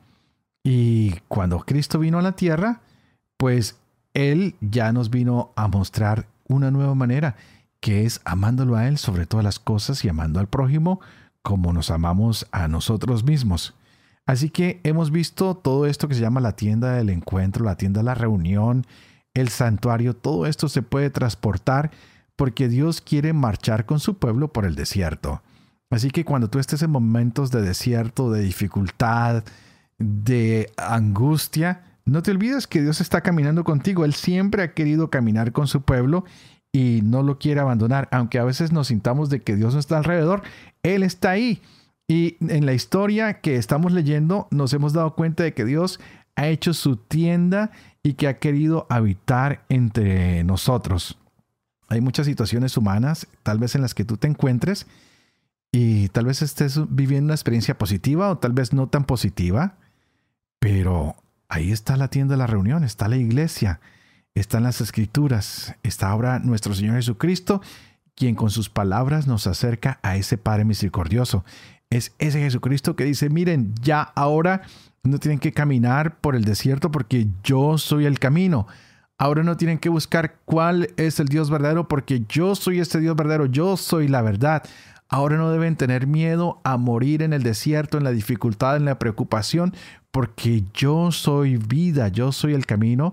Y 0.63 1.13
cuando 1.29 1.61
Cristo 1.61 1.99
vino 1.99 2.19
a 2.19 2.23
la 2.23 2.33
tierra, 2.33 2.81
pues 3.37 3.81
él 4.15 4.57
ya 4.61 4.93
nos 4.93 5.11
vino 5.11 5.53
a 5.57 5.69
mostrar 5.69 6.27
una 6.49 6.71
nueva 6.71 6.95
manera, 6.95 7.37
que 7.81 8.05
es 8.05 8.21
amándolo 8.25 8.77
a 8.77 8.89
Él 8.89 8.99
sobre 8.99 9.27
todas 9.27 9.45
las 9.45 9.59
cosas 9.59 10.05
y 10.05 10.09
amando 10.09 10.41
al 10.41 10.49
prójimo 10.49 11.01
como 11.43 11.73
nos 11.73 11.91
amamos 11.91 12.47
a 12.53 12.69
nosotros 12.69 13.25
mismos. 13.25 13.75
Así 14.27 14.51
que 14.51 14.81
hemos 14.85 15.11
visto 15.11 15.55
todo 15.55 15.87
esto 15.87 16.07
que 16.07 16.15
se 16.15 16.21
llama 16.21 16.41
la 16.41 16.55
tienda 16.55 16.93
del 16.93 17.09
encuentro, 17.09 17.65
la 17.65 17.77
tienda 17.77 18.01
de 18.01 18.05
la 18.05 18.15
reunión, 18.15 18.87
el 19.33 19.49
santuario, 19.49 20.15
todo 20.15 20.47
esto 20.47 20.69
se 20.69 20.83
puede 20.83 21.09
transportar 21.11 21.91
porque 22.37 22.69
Dios 22.69 23.01
quiere 23.01 23.33
marchar 23.33 23.87
con 23.87 24.01
su 24.01 24.19
pueblo 24.19 24.53
por 24.53 24.67
el 24.67 24.75
desierto. 24.75 25.43
Así 25.91 26.11
que 26.11 26.25
cuando 26.25 26.49
tú 26.49 26.61
estés 26.61 26.83
en 26.83 26.91
momentos 26.91 27.51
de 27.51 27.63
desierto, 27.63 28.31
de 28.31 28.43
dificultad, 28.43 29.43
de 29.99 30.73
angustia, 30.77 31.83
no 32.05 32.23
te 32.23 32.31
olvides 32.31 32.67
que 32.67 32.81
Dios 32.81 33.01
está 33.01 33.21
caminando 33.21 33.65
contigo. 33.65 34.05
Él 34.05 34.15
siempre 34.15 34.63
ha 34.63 34.73
querido 34.73 35.11
caminar 35.11 35.53
con 35.53 35.67
su 35.67 35.83
pueblo 35.83 36.25
y 36.73 37.01
no 37.03 37.23
lo 37.23 37.39
quiere 37.39 37.61
abandonar. 37.61 38.09
Aunque 38.13 38.39
a 38.39 38.45
veces 38.45 38.73
nos 38.73 38.87
sintamos 38.87 39.31
de 39.31 39.41
que 39.41 39.57
Dios 39.57 39.75
no 39.75 39.81
está 39.81 39.99
alrededor, 39.99 40.43
Él 40.85 41.03
está 41.03 41.31
ahí. 41.31 41.61
Y 42.09 42.37
en 42.41 42.67
la 42.67 42.73
historia 42.73 43.41
que 43.41 43.57
estamos 43.57 43.93
leyendo 43.93 44.49
nos 44.51 44.73
hemos 44.73 44.93
dado 44.93 45.15
cuenta 45.15 45.43
de 45.43 45.55
que 45.55 45.65
Dios 45.65 46.01
ha 46.37 46.49
hecho 46.49 46.73
su 46.73 46.97
tienda 46.97 47.73
y 48.03 48.15
que 48.15 48.29
ha 48.29 48.39
querido 48.39 48.87
habitar 48.89 49.65
entre 49.69 50.45
nosotros. 50.45 51.19
Hay 51.89 52.01
muchas 52.01 52.27
situaciones 52.27 52.77
humanas, 52.77 53.27
tal 53.43 53.59
vez 53.59 53.75
en 53.75 53.83
las 53.83 53.95
que 53.95 54.05
tú 54.05 54.17
te 54.17 54.29
encuentres 54.29 54.87
y 55.73 56.09
tal 56.09 56.27
vez 56.27 56.43
estés 56.43 56.81
viviendo 56.89 57.27
una 57.27 57.35
experiencia 57.35 57.79
positiva 57.79 58.31
o 58.31 58.39
tal 58.39 58.53
vez 58.53 58.73
no 58.73 58.89
tan 58.89 59.05
positiva, 59.05 59.77
pero 60.59 61.17
Ahí 61.51 61.73
está 61.73 61.97
la 61.97 62.07
tienda 62.07 62.35
de 62.35 62.39
la 62.39 62.47
reunión, 62.47 62.85
está 62.85 63.09
la 63.09 63.17
iglesia, 63.17 63.81
están 64.37 64.63
las 64.63 64.81
escrituras, 64.81 65.75
está 65.83 66.09
ahora 66.09 66.39
nuestro 66.39 66.75
Señor 66.75 66.95
Jesucristo, 66.95 67.61
quien 68.15 68.37
con 68.37 68.51
sus 68.51 68.71
palabras 68.71 69.27
nos 69.27 69.49
acerca 69.49 69.99
a 70.05 70.17
ese 70.17 70.39
Padre 70.39 70.65
misericordioso. 70.65 71.45
Es 71.91 72.15
ese 72.21 72.39
Jesucristo 72.39 72.95
que 72.95 73.05
dice, 73.05 73.31
miren, 73.31 73.75
ya 73.83 74.01
ahora 74.01 74.63
no 75.03 75.19
tienen 75.19 75.41
que 75.41 75.53
caminar 75.53 76.21
por 76.21 76.37
el 76.37 76.45
desierto 76.45 76.93
porque 76.93 77.27
yo 77.43 77.79
soy 77.79 78.07
el 78.07 78.21
camino. 78.21 78.69
Ahora 79.19 79.43
no 79.43 79.57
tienen 79.57 79.79
que 79.79 79.89
buscar 79.89 80.37
cuál 80.45 80.95
es 80.97 81.19
el 81.19 81.27
Dios 81.27 81.51
verdadero 81.51 81.89
porque 81.89 82.23
yo 82.29 82.55
soy 82.55 82.79
este 82.79 83.01
Dios 83.01 83.17
verdadero, 83.17 83.47
yo 83.47 83.77
soy 83.77 84.07
la 84.07 84.23
verdad. 84.23 84.63
Ahora 85.13 85.37
no 85.37 85.51
deben 85.51 85.75
tener 85.75 86.07
miedo 86.07 86.61
a 86.63 86.77
morir 86.77 87.23
en 87.23 87.33
el 87.33 87.43
desierto, 87.43 87.99
en 87.99 88.05
la 88.05 88.13
dificultad, 88.13 88.77
en 88.77 88.85
la 88.85 89.01
preocupación, 89.01 89.75
porque 90.13 90.63
yo 90.73 91.11
soy 91.11 91.57
vida, 91.57 92.07
yo 92.09 92.31
soy 92.31 92.55
el 92.55 92.65
camino 92.65 93.13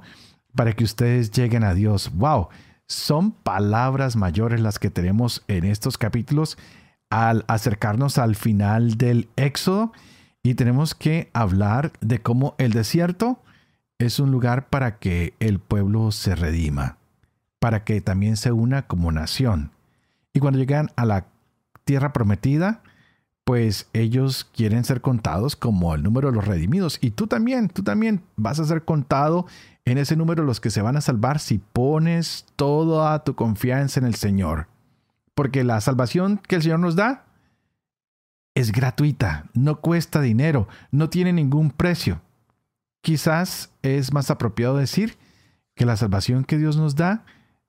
para 0.56 0.74
que 0.74 0.84
ustedes 0.84 1.32
lleguen 1.32 1.64
a 1.64 1.74
Dios. 1.74 2.12
¡Wow! 2.14 2.50
Son 2.86 3.32
palabras 3.32 4.16
mayores 4.16 4.62
las 4.62 4.78
que 4.78 4.92
tenemos 4.92 5.44
en 5.48 5.66
estos 5.66 5.98
capítulos 5.98 6.60
al 7.10 7.44
acercarnos 7.48 8.20
al 8.20 8.36
final 8.36 8.98
del 8.98 9.28
Éxodo 9.36 9.92
y 10.44 10.54
tenemos 10.54 10.94
que 10.94 11.32
hablar 11.34 11.94
de 12.00 12.20
cómo 12.20 12.54
el 12.60 12.74
desierto 12.74 13.42
es 13.98 14.20
un 14.20 14.30
lugar 14.30 14.70
para 14.70 15.00
que 15.00 15.34
el 15.40 15.58
pueblo 15.58 16.12
se 16.12 16.36
redima, 16.36 16.98
para 17.58 17.84
que 17.84 18.02
también 18.02 18.38
se 18.38 18.52
una 18.52 18.84
como 18.84 19.12
nación. 19.12 19.72
Y 20.32 20.40
cuando 20.40 20.60
llegan 20.60 20.92
a 20.96 21.06
la 21.06 21.26
tierra 21.88 22.14
prometida, 22.14 22.84
pues 23.44 23.90
ellos 23.94 24.48
quieren 24.54 24.84
ser 24.84 25.00
contados 25.00 25.56
como 25.56 25.96
el 25.96 26.04
número 26.04 26.30
de 26.30 26.36
los 26.36 26.46
redimidos. 26.46 27.00
Y 27.02 27.12
tú 27.12 27.28
también, 27.28 27.70
tú 27.70 27.82
también 27.82 28.22
vas 28.36 28.60
a 28.60 28.66
ser 28.66 28.84
contado 28.84 29.48
en 29.86 29.98
ese 29.98 30.18
número 30.18 30.44
los 30.44 30.60
que 30.60 30.70
se 30.70 30.82
van 30.82 30.98
a 30.98 31.02
salvar 31.02 31.40
si 31.40 31.60
pones 31.60 32.46
toda 32.58 33.24
tu 33.24 33.36
confianza 33.36 34.02
en 34.02 34.06
el 34.06 34.16
Señor. 34.16 34.68
Porque 35.34 35.64
la 35.64 35.80
salvación 35.80 36.42
que 36.46 36.58
el 36.58 36.62
Señor 36.62 36.80
nos 36.80 36.98
da 36.98 37.26
es 38.54 38.74
gratuita, 38.74 39.46
no 39.54 39.80
cuesta 39.80 40.20
dinero, 40.20 40.68
no 40.92 41.10
tiene 41.10 41.32
ningún 41.32 41.72
precio. 41.72 42.22
Quizás 43.02 43.72
es 43.82 44.12
más 44.12 44.30
apropiado 44.30 44.76
decir 44.76 45.18
que 45.74 45.86
la 45.86 45.96
salvación 45.96 46.44
que 46.44 46.58
Dios 46.58 46.76
nos 46.76 46.96
da 46.96 47.24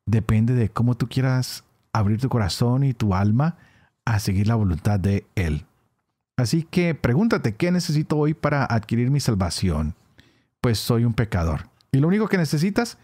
depende 0.07 0.55
de 0.55 0.71
cómo 0.71 0.97
tú 0.97 1.09
quieras 1.09 1.63
abrir 1.93 2.21
tu 2.21 2.29
corazón 2.29 2.83
y 2.83 2.95
tu 2.95 3.15
alma 3.15 3.59
a 4.09 4.21
seguir 4.21 4.47
la 4.47 4.55
voluntad 4.55 4.99
de 4.99 5.27
Él. 5.35 5.67
Así 6.39 6.63
que 6.63 6.95
pregúntate, 6.95 7.57
¿qué 7.57 7.71
necesito 7.71 8.17
hoy 8.17 8.33
para 8.33 8.65
adquirir 8.65 9.11
mi 9.11 9.21
salvación? 9.21 9.95
Pues 10.63 10.79
soy 10.79 11.05
un 11.05 11.13
pecador. 11.13 11.69
Y 11.93 11.99
lo 11.99 12.09
único 12.09 12.27
que 12.29 12.39
necesitas 12.39 12.97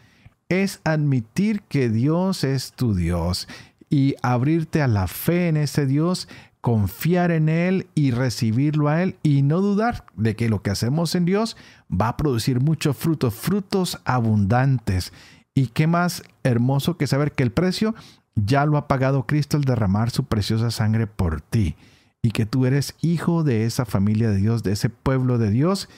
es 0.48 0.80
admitir 0.84 1.60
que 1.62 1.90
Dios 1.90 2.42
es 2.42 2.72
tu 2.72 2.94
Dios 2.94 3.48
y 3.90 4.14
abrirte 4.22 4.80
a 4.80 4.88
la 4.88 5.06
fe 5.06 5.48
en 5.48 5.58
ese 5.58 5.84
Dios, 5.84 6.26
confiar 6.62 7.32
en 7.32 7.50
Él 7.50 7.86
y 7.94 8.10
recibirlo 8.10 8.88
a 8.88 9.02
Él 9.02 9.16
y 9.22 9.42
no 9.42 9.60
dudar 9.60 10.06
de 10.16 10.34
que 10.34 10.48
lo 10.48 10.62
que 10.62 10.70
hacemos 10.70 11.14
en 11.14 11.26
Dios 11.26 11.58
va 11.90 12.08
a 12.08 12.16
producir 12.16 12.60
muchos 12.60 12.96
frutos, 12.96 13.34
frutos 13.34 14.00
abundantes. 14.06 15.12
Y 15.54 15.66
qué 15.66 15.86
más 15.86 16.22
hermoso 16.44 16.96
que 16.96 17.06
saber 17.06 17.32
que 17.32 17.42
el 17.42 17.52
precio 17.52 17.94
ya 18.34 18.66
lo 18.66 18.76
ha 18.76 18.88
pagado 18.88 19.26
Cristo 19.26 19.56
al 19.56 19.64
derramar 19.64 20.10
su 20.10 20.24
preciosa 20.24 20.70
sangre 20.70 21.06
por 21.06 21.40
ti 21.40 21.76
y 22.22 22.30
que 22.30 22.46
tú 22.46 22.66
eres 22.66 22.94
hijo 23.00 23.44
de 23.44 23.64
esa 23.64 23.84
familia 23.84 24.30
de 24.30 24.36
Dios, 24.36 24.62
de 24.62 24.72
ese 24.72 24.88
pueblo 24.88 25.38
de 25.38 25.50
Dios 25.50 25.88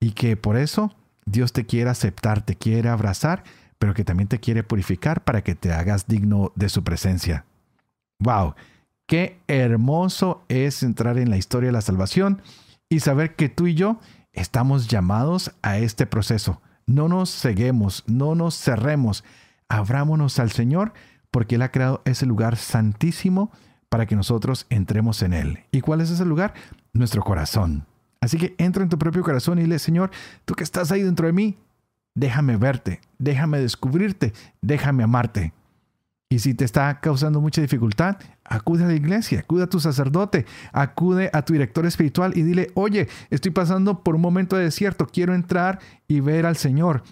y 0.00 0.12
que 0.12 0.36
por 0.36 0.56
eso 0.56 0.94
Dios 1.26 1.52
te 1.52 1.66
quiere 1.66 1.90
aceptar, 1.90 2.42
te 2.42 2.56
quiere 2.56 2.88
abrazar, 2.88 3.44
pero 3.78 3.94
que 3.94 4.04
también 4.04 4.28
te 4.28 4.40
quiere 4.40 4.62
purificar 4.62 5.22
para 5.24 5.42
que 5.42 5.54
te 5.54 5.72
hagas 5.72 6.06
digno 6.06 6.52
de 6.54 6.68
su 6.68 6.82
presencia. 6.82 7.44
¡Wow! 8.18 8.54
Qué 9.06 9.38
hermoso 9.46 10.44
es 10.48 10.82
entrar 10.82 11.18
en 11.18 11.30
la 11.30 11.36
historia 11.36 11.68
de 11.68 11.74
la 11.74 11.82
salvación 11.82 12.40
y 12.88 13.00
saber 13.00 13.36
que 13.36 13.48
tú 13.48 13.66
y 13.66 13.74
yo 13.74 13.98
estamos 14.32 14.88
llamados 14.88 15.52
a 15.62 15.78
este 15.78 16.06
proceso. 16.06 16.60
No 16.86 17.08
nos 17.08 17.30
ceguemos, 17.30 18.04
no 18.06 18.34
nos 18.34 18.58
cerremos, 18.58 19.24
abrámonos 19.68 20.38
al 20.38 20.50
Señor 20.50 20.92
porque 21.34 21.56
Él 21.56 21.62
ha 21.62 21.72
creado 21.72 22.00
ese 22.04 22.26
lugar 22.26 22.54
santísimo 22.54 23.50
para 23.88 24.06
que 24.06 24.14
nosotros 24.14 24.66
entremos 24.70 25.20
en 25.20 25.32
Él. 25.32 25.58
¿Y 25.72 25.80
cuál 25.80 26.00
es 26.00 26.08
ese 26.08 26.24
lugar? 26.24 26.54
Nuestro 26.92 27.22
corazón. 27.24 27.88
Así 28.20 28.38
que 28.38 28.54
entra 28.56 28.84
en 28.84 28.88
tu 28.88 28.98
propio 28.98 29.24
corazón 29.24 29.58
y 29.58 29.62
dile, 29.62 29.80
Señor, 29.80 30.12
tú 30.44 30.54
que 30.54 30.62
estás 30.62 30.92
ahí 30.92 31.02
dentro 31.02 31.26
de 31.26 31.32
mí, 31.32 31.58
déjame 32.14 32.56
verte, 32.56 33.00
déjame 33.18 33.58
descubrirte, 33.58 34.32
déjame 34.62 35.02
amarte. 35.02 35.52
Y 36.28 36.38
si 36.38 36.54
te 36.54 36.64
está 36.64 37.00
causando 37.00 37.40
mucha 37.40 37.60
dificultad, 37.60 38.16
acude 38.44 38.84
a 38.84 38.86
la 38.86 38.94
iglesia, 38.94 39.40
acude 39.40 39.64
a 39.64 39.68
tu 39.68 39.80
sacerdote, 39.80 40.46
acude 40.72 41.30
a 41.32 41.42
tu 41.42 41.54
director 41.54 41.84
espiritual 41.84 42.32
y 42.36 42.42
dile, 42.42 42.70
oye, 42.74 43.08
estoy 43.30 43.50
pasando 43.50 44.04
por 44.04 44.14
un 44.14 44.20
momento 44.20 44.54
de 44.54 44.62
desierto, 44.62 45.08
quiero 45.08 45.34
entrar 45.34 45.80
y 46.06 46.20
ver 46.20 46.46
al 46.46 46.56
Señor. 46.56 47.02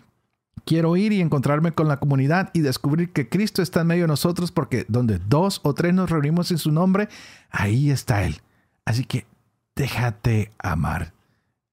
Quiero 0.64 0.96
ir 0.96 1.12
y 1.12 1.20
encontrarme 1.20 1.72
con 1.72 1.88
la 1.88 1.98
comunidad 1.98 2.50
y 2.52 2.60
descubrir 2.60 3.12
que 3.12 3.28
Cristo 3.28 3.62
está 3.62 3.80
en 3.80 3.88
medio 3.88 4.04
de 4.04 4.08
nosotros 4.08 4.52
porque 4.52 4.84
donde 4.88 5.18
dos 5.18 5.60
o 5.64 5.74
tres 5.74 5.92
nos 5.92 6.10
reunimos 6.10 6.50
en 6.50 6.58
su 6.58 6.70
nombre, 6.70 7.08
ahí 7.50 7.90
está 7.90 8.24
Él. 8.24 8.40
Así 8.84 9.04
que 9.04 9.26
déjate 9.74 10.52
amar, 10.58 11.12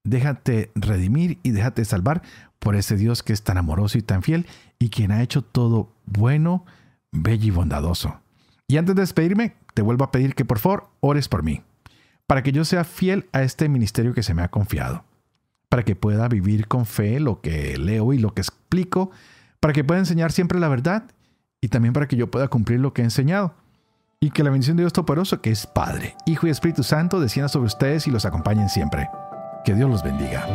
déjate 0.02 0.72
redimir 0.74 1.38
y 1.42 1.50
déjate 1.50 1.84
salvar 1.84 2.22
por 2.58 2.74
ese 2.74 2.96
Dios 2.96 3.22
que 3.22 3.32
es 3.32 3.42
tan 3.42 3.58
amoroso 3.58 3.96
y 3.96 4.02
tan 4.02 4.22
fiel 4.22 4.46
y 4.78 4.90
quien 4.90 5.12
ha 5.12 5.22
hecho 5.22 5.42
todo 5.42 5.92
bueno, 6.06 6.64
bello 7.12 7.46
y 7.46 7.50
bondadoso. 7.50 8.20
Y 8.66 8.76
antes 8.76 8.96
de 8.96 9.02
despedirme, 9.02 9.54
te 9.74 9.82
vuelvo 9.82 10.04
a 10.04 10.10
pedir 10.10 10.34
que 10.34 10.44
por 10.44 10.58
favor 10.58 10.90
ores 11.00 11.28
por 11.28 11.42
mí, 11.42 11.62
para 12.26 12.42
que 12.42 12.52
yo 12.52 12.64
sea 12.64 12.84
fiel 12.84 13.28
a 13.32 13.42
este 13.42 13.68
ministerio 13.68 14.14
que 14.14 14.22
se 14.22 14.34
me 14.34 14.42
ha 14.42 14.48
confiado 14.48 15.04
para 15.70 15.84
que 15.84 15.96
pueda 15.96 16.28
vivir 16.28 16.68
con 16.68 16.84
fe 16.84 17.20
lo 17.20 17.40
que 17.40 17.78
leo 17.78 18.12
y 18.12 18.18
lo 18.18 18.34
que 18.34 18.42
explico, 18.42 19.10
para 19.60 19.72
que 19.72 19.84
pueda 19.84 20.00
enseñar 20.00 20.32
siempre 20.32 20.58
la 20.58 20.68
verdad 20.68 21.04
y 21.62 21.68
también 21.68 21.94
para 21.94 22.08
que 22.08 22.16
yo 22.16 22.30
pueda 22.30 22.48
cumplir 22.48 22.80
lo 22.80 22.92
que 22.92 23.00
he 23.00 23.04
enseñado. 23.04 23.54
Y 24.18 24.32
que 24.32 24.42
la 24.42 24.50
bendición 24.50 24.76
de 24.76 24.82
Dios 24.82 24.92
Todopoderoso, 24.92 25.40
que 25.40 25.50
es 25.50 25.66
Padre, 25.66 26.14
Hijo 26.26 26.46
y 26.46 26.50
Espíritu 26.50 26.82
Santo, 26.82 27.20
descienda 27.20 27.48
sobre 27.48 27.68
ustedes 27.68 28.06
y 28.06 28.10
los 28.10 28.26
acompañen 28.26 28.68
siempre. 28.68 29.08
Que 29.64 29.74
Dios 29.74 29.88
los 29.88 30.02
bendiga. 30.02 30.46